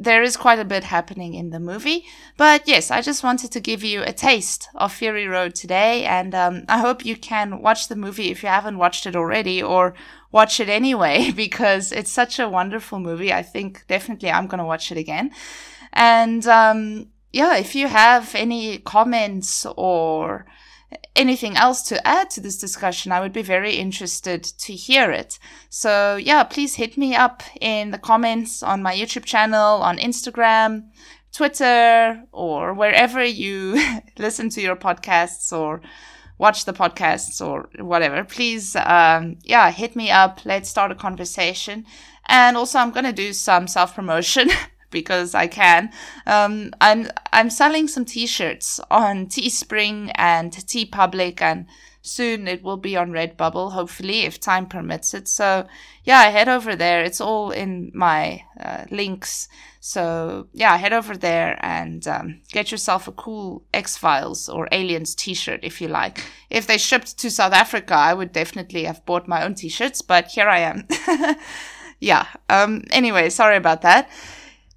there 0.00 0.22
is 0.22 0.36
quite 0.36 0.58
a 0.58 0.64
bit 0.64 0.84
happening 0.84 1.34
in 1.34 1.50
the 1.50 1.60
movie. 1.60 2.06
But 2.36 2.66
yes, 2.66 2.90
I 2.90 3.00
just 3.00 3.22
wanted 3.22 3.52
to 3.52 3.60
give 3.60 3.84
you 3.84 4.02
a 4.02 4.12
taste 4.12 4.68
of 4.74 4.92
Fury 4.92 5.26
Road 5.26 5.54
today, 5.54 6.04
and 6.04 6.34
um, 6.34 6.64
I 6.68 6.78
hope 6.78 7.04
you 7.04 7.16
can 7.16 7.60
watch 7.60 7.88
the 7.88 7.96
movie 7.96 8.30
if 8.30 8.42
you 8.42 8.48
haven't 8.48 8.78
watched 8.78 9.06
it 9.06 9.16
already, 9.16 9.62
or 9.62 9.94
watch 10.32 10.60
it 10.60 10.68
anyway, 10.68 11.30
because 11.36 11.92
it's 11.92 12.10
such 12.10 12.38
a 12.38 12.48
wonderful 12.48 12.98
movie. 12.98 13.32
I 13.32 13.42
think 13.42 13.86
definitely 13.86 14.30
I'm 14.30 14.46
going 14.46 14.58
to 14.58 14.64
watch 14.64 14.90
it 14.90 14.98
again. 14.98 15.30
And 15.92 16.46
um, 16.46 17.08
yeah, 17.32 17.56
if 17.56 17.74
you 17.74 17.88
have 17.88 18.34
any 18.34 18.78
comments 18.78 19.66
or 19.76 20.46
anything 21.16 21.56
else 21.56 21.82
to 21.82 22.06
add 22.06 22.30
to 22.30 22.40
this 22.40 22.58
discussion, 22.58 23.12
I 23.12 23.20
would 23.20 23.32
be 23.32 23.42
very 23.42 23.76
interested 23.76 24.42
to 24.44 24.72
hear 24.74 25.10
it. 25.10 25.38
So, 25.68 26.16
yeah, 26.16 26.44
please 26.44 26.74
hit 26.74 26.98
me 26.98 27.14
up 27.14 27.42
in 27.60 27.90
the 27.90 27.98
comments 27.98 28.62
on 28.62 28.82
my 28.82 28.94
YouTube 28.94 29.24
channel, 29.24 29.82
on 29.82 29.98
Instagram, 29.98 30.88
Twitter, 31.32 32.22
or 32.32 32.74
wherever 32.74 33.24
you 33.24 33.80
listen 34.18 34.48
to 34.50 34.60
your 34.60 34.76
podcasts 34.76 35.52
or 35.56 35.80
watch 36.38 36.64
the 36.64 36.72
podcasts 36.72 37.44
or 37.44 37.68
whatever. 37.82 38.24
Please, 38.24 38.76
um, 38.76 39.36
yeah, 39.42 39.70
hit 39.70 39.94
me 39.94 40.10
up. 40.10 40.44
Let's 40.44 40.68
start 40.68 40.90
a 40.90 40.94
conversation. 40.94 41.84
And 42.26 42.56
also, 42.56 42.78
I'm 42.78 42.90
going 42.90 43.04
to 43.04 43.12
do 43.12 43.32
some 43.32 43.68
self 43.68 43.94
promotion. 43.94 44.48
because 44.94 45.34
I 45.34 45.46
can. 45.46 45.90
Um, 46.26 46.70
I'm 46.80 47.10
I'm 47.34 47.50
selling 47.50 47.86
some 47.88 48.06
T-shirts 48.06 48.80
on 48.90 49.26
Teespring 49.26 50.10
and 50.14 50.52
TeePublic, 50.52 51.42
and 51.42 51.66
soon 52.00 52.48
it 52.48 52.62
will 52.62 52.76
be 52.76 52.96
on 52.96 53.10
Redbubble, 53.10 53.72
hopefully, 53.72 54.20
if 54.20 54.40
time 54.40 54.66
permits 54.66 55.12
it. 55.12 55.28
So 55.28 55.66
yeah, 56.04 56.22
head 56.30 56.48
over 56.48 56.76
there. 56.76 57.02
It's 57.02 57.20
all 57.20 57.50
in 57.50 57.90
my 57.92 58.44
uh, 58.58 58.84
links. 58.90 59.48
So 59.80 60.46
yeah, 60.54 60.76
head 60.78 60.92
over 60.92 61.16
there 61.16 61.58
and 61.60 62.06
um, 62.08 62.40
get 62.52 62.70
yourself 62.70 63.08
a 63.08 63.12
cool 63.12 63.64
X 63.74 63.98
Files 63.98 64.48
or 64.48 64.68
Aliens 64.72 65.14
T-shirt 65.14 65.60
if 65.62 65.80
you 65.80 65.88
like. 65.88 66.24
If 66.48 66.66
they 66.66 66.78
shipped 66.78 67.18
to 67.18 67.30
South 67.30 67.52
Africa, 67.52 67.94
I 67.94 68.14
would 68.14 68.32
definitely 68.32 68.84
have 68.84 69.04
bought 69.04 69.28
my 69.28 69.44
own 69.44 69.54
T-shirts, 69.54 70.00
but 70.00 70.28
here 70.28 70.48
I 70.48 70.60
am. 70.60 70.86
yeah. 72.00 72.26
Um. 72.48 72.84
Anyway, 72.90 73.30
sorry 73.30 73.56
about 73.56 73.82
that. 73.82 74.08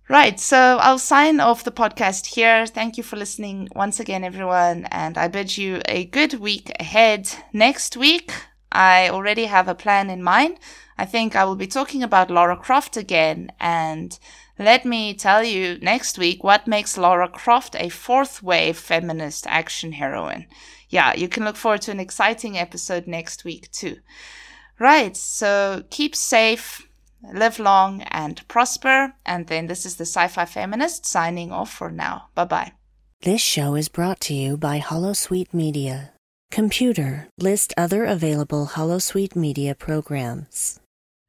Right, 0.09 0.39
so 0.39 0.77
I'll 0.79 0.99
sign 0.99 1.41
off 1.41 1.65
the 1.65 1.71
podcast 1.71 2.27
here. 2.27 2.65
Thank 2.65 2.95
you 2.95 3.03
for 3.03 3.17
listening 3.17 3.67
once 3.75 3.99
again, 3.99 4.23
everyone, 4.23 4.85
and 4.89 5.17
I 5.17 5.27
bid 5.27 5.57
you 5.57 5.81
a 5.83 6.05
good 6.05 6.35
week 6.35 6.71
ahead. 6.79 7.29
Next 7.51 7.97
week, 7.97 8.31
I 8.71 9.09
already 9.09 9.47
have 9.47 9.67
a 9.67 9.75
plan 9.75 10.09
in 10.09 10.23
mind. 10.23 10.59
I 10.97 11.03
think 11.03 11.35
I 11.35 11.43
will 11.43 11.57
be 11.57 11.67
talking 11.67 12.03
about 12.03 12.31
Laura 12.31 12.55
Croft 12.55 12.95
again, 12.95 13.51
and 13.59 14.17
let 14.57 14.85
me 14.85 15.13
tell 15.13 15.43
you 15.43 15.77
next 15.81 16.17
week 16.17 16.41
what 16.41 16.67
makes 16.67 16.97
Laura 16.97 17.27
Croft 17.27 17.75
a 17.77 17.89
fourth 17.89 18.41
wave 18.41 18.77
feminist 18.77 19.45
action 19.47 19.91
heroine. 19.91 20.45
Yeah, 20.87 21.15
you 21.15 21.27
can 21.27 21.43
look 21.43 21.57
forward 21.57 21.81
to 21.81 21.91
an 21.91 21.99
exciting 21.99 22.57
episode 22.57 23.07
next 23.07 23.43
week, 23.43 23.69
too. 23.73 23.97
Right, 24.79 25.17
so 25.17 25.83
keep 25.89 26.15
safe 26.15 26.86
live 27.21 27.59
long 27.59 28.01
and 28.03 28.47
prosper. 28.47 29.13
And 29.25 29.47
then 29.47 29.67
this 29.67 29.85
is 29.85 29.95
the 29.95 30.05
Sci 30.05 30.27
Fi 30.27 30.45
Feminist 30.45 31.05
signing 31.05 31.51
off 31.51 31.71
for 31.71 31.91
now. 31.91 32.29
Bye 32.35 32.45
bye. 32.45 32.71
This 33.21 33.41
show 33.41 33.75
is 33.75 33.89
brought 33.89 34.19
to 34.21 34.33
you 34.33 34.57
by 34.57 34.79
Holosuite 34.79 35.53
Media. 35.53 36.13
Computer, 36.51 37.27
list 37.39 37.73
other 37.75 38.05
available 38.05 38.67
Holosuite 38.67 39.35
Media 39.35 39.75
programs. 39.75 40.79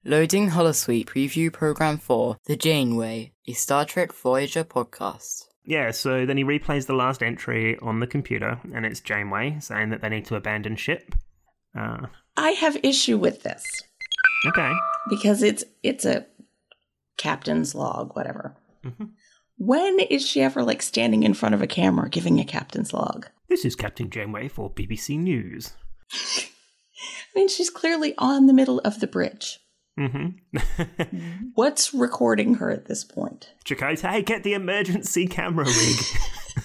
Loading 0.04 0.50
Holosuite 0.50 1.06
preview 1.06 1.52
program 1.52 1.98
for 1.98 2.36
The 2.44 2.56
Janeway, 2.56 3.32
a 3.46 3.52
Star 3.52 3.84
Trek 3.84 4.12
Voyager 4.12 4.64
podcast. 4.64 5.48
Yeah, 5.64 5.90
so 5.90 6.24
then 6.24 6.36
he 6.36 6.44
replays 6.44 6.86
the 6.86 6.94
last 6.94 7.22
entry 7.22 7.78
on 7.80 8.00
the 8.00 8.06
computer, 8.06 8.60
and 8.72 8.86
it's 8.86 9.00
Janeway 9.00 9.58
saying 9.60 9.90
that 9.90 10.00
they 10.00 10.08
need 10.08 10.24
to 10.26 10.36
abandon 10.36 10.76
ship. 10.76 11.14
Uh, 11.78 12.06
I 12.36 12.52
have 12.52 12.78
issue 12.82 13.18
with 13.18 13.42
this. 13.42 13.66
Okay. 14.46 14.72
Because 15.08 15.42
it's 15.42 15.64
it's 15.82 16.04
a 16.04 16.26
captain's 17.16 17.74
log, 17.74 18.14
whatever. 18.14 18.56
Mm-hmm. 18.84 19.04
When 19.56 19.98
is 19.98 20.26
she 20.26 20.40
ever 20.40 20.62
like 20.62 20.82
standing 20.82 21.24
in 21.24 21.34
front 21.34 21.54
of 21.54 21.62
a 21.62 21.66
camera 21.66 22.08
giving 22.08 22.38
a 22.38 22.44
captain's 22.44 22.92
log? 22.92 23.26
This 23.48 23.64
is 23.64 23.74
Captain 23.74 24.08
Janeway 24.10 24.48
for 24.48 24.70
BBC 24.70 25.18
News. 25.18 25.72
I 26.12 26.48
mean, 27.34 27.48
she's 27.48 27.70
clearly 27.70 28.14
on 28.18 28.46
the 28.46 28.52
middle 28.52 28.78
of 28.80 29.00
the 29.00 29.06
bridge. 29.06 29.58
Mm-hmm. 29.98 31.48
What's 31.54 31.92
recording 31.92 32.54
her 32.54 32.70
at 32.70 32.86
this 32.86 33.04
point? 33.04 33.50
Chakotay, 33.64 34.00
hey, 34.00 34.22
get 34.22 34.44
the 34.44 34.54
emergency 34.54 35.26
camera 35.26 35.66
rig. 35.66 35.96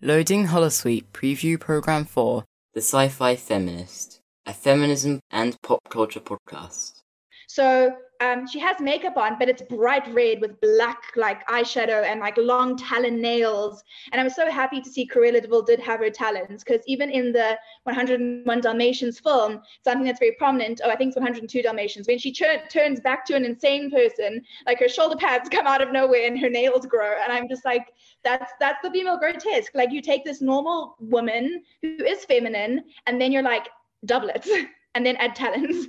Loading 0.00 0.46
Holosuite 0.48 1.04
preview 1.12 1.60
program 1.60 2.06
4 2.06 2.44
the 2.74 2.80
Sci 2.80 3.08
Fi 3.08 3.36
Feminist, 3.36 4.20
a 4.46 4.54
feminism 4.54 5.20
and 5.30 5.60
pop 5.62 5.80
culture 5.90 6.20
podcast. 6.20 7.02
So 7.46 7.94
um, 8.22 8.46
she 8.46 8.60
has 8.60 8.78
makeup 8.78 9.16
on, 9.16 9.36
but 9.36 9.48
it's 9.48 9.62
bright 9.62 10.06
red 10.14 10.40
with 10.40 10.60
black 10.60 11.02
like 11.16 11.44
eyeshadow 11.48 12.04
and 12.04 12.20
like 12.20 12.36
long 12.36 12.76
talon 12.76 13.20
nails. 13.20 13.82
And 14.12 14.20
I 14.20 14.24
was 14.24 14.36
so 14.36 14.48
happy 14.48 14.80
to 14.80 14.88
see 14.88 15.08
Cruella 15.08 15.42
de 15.42 15.48
Vil 15.48 15.62
did 15.62 15.80
have 15.80 15.98
her 15.98 16.10
talons 16.10 16.62
because 16.62 16.82
even 16.86 17.10
in 17.10 17.32
the 17.32 17.58
101 17.82 18.60
Dalmatians 18.60 19.18
film, 19.18 19.60
something 19.82 20.04
that's 20.06 20.20
very 20.20 20.36
prominent, 20.38 20.80
oh, 20.84 20.90
I 20.90 20.94
think 20.94 21.08
it's 21.08 21.16
102 21.16 21.62
Dalmatians, 21.62 22.06
when 22.06 22.18
she 22.18 22.32
tur- 22.32 22.62
turns 22.70 23.00
back 23.00 23.24
to 23.26 23.34
an 23.34 23.44
insane 23.44 23.90
person, 23.90 24.40
like 24.66 24.78
her 24.78 24.88
shoulder 24.88 25.16
pads 25.16 25.48
come 25.50 25.66
out 25.66 25.82
of 25.82 25.90
nowhere 25.90 26.24
and 26.24 26.38
her 26.38 26.48
nails 26.48 26.86
grow. 26.86 27.14
And 27.24 27.32
I'm 27.32 27.48
just 27.48 27.64
like, 27.64 27.88
that's 28.22 28.52
that's 28.60 28.80
the 28.82 28.90
female 28.92 29.18
grotesque. 29.18 29.72
Like 29.74 29.90
you 29.90 30.00
take 30.00 30.24
this 30.24 30.40
normal 30.40 30.94
woman 31.00 31.64
who 31.82 31.96
is 32.04 32.24
feminine, 32.24 32.84
and 33.06 33.20
then 33.20 33.32
you're 33.32 33.42
like, 33.42 33.68
double 34.04 34.28
it, 34.28 34.46
and 34.94 35.04
then 35.04 35.16
add 35.16 35.34
talons. 35.34 35.88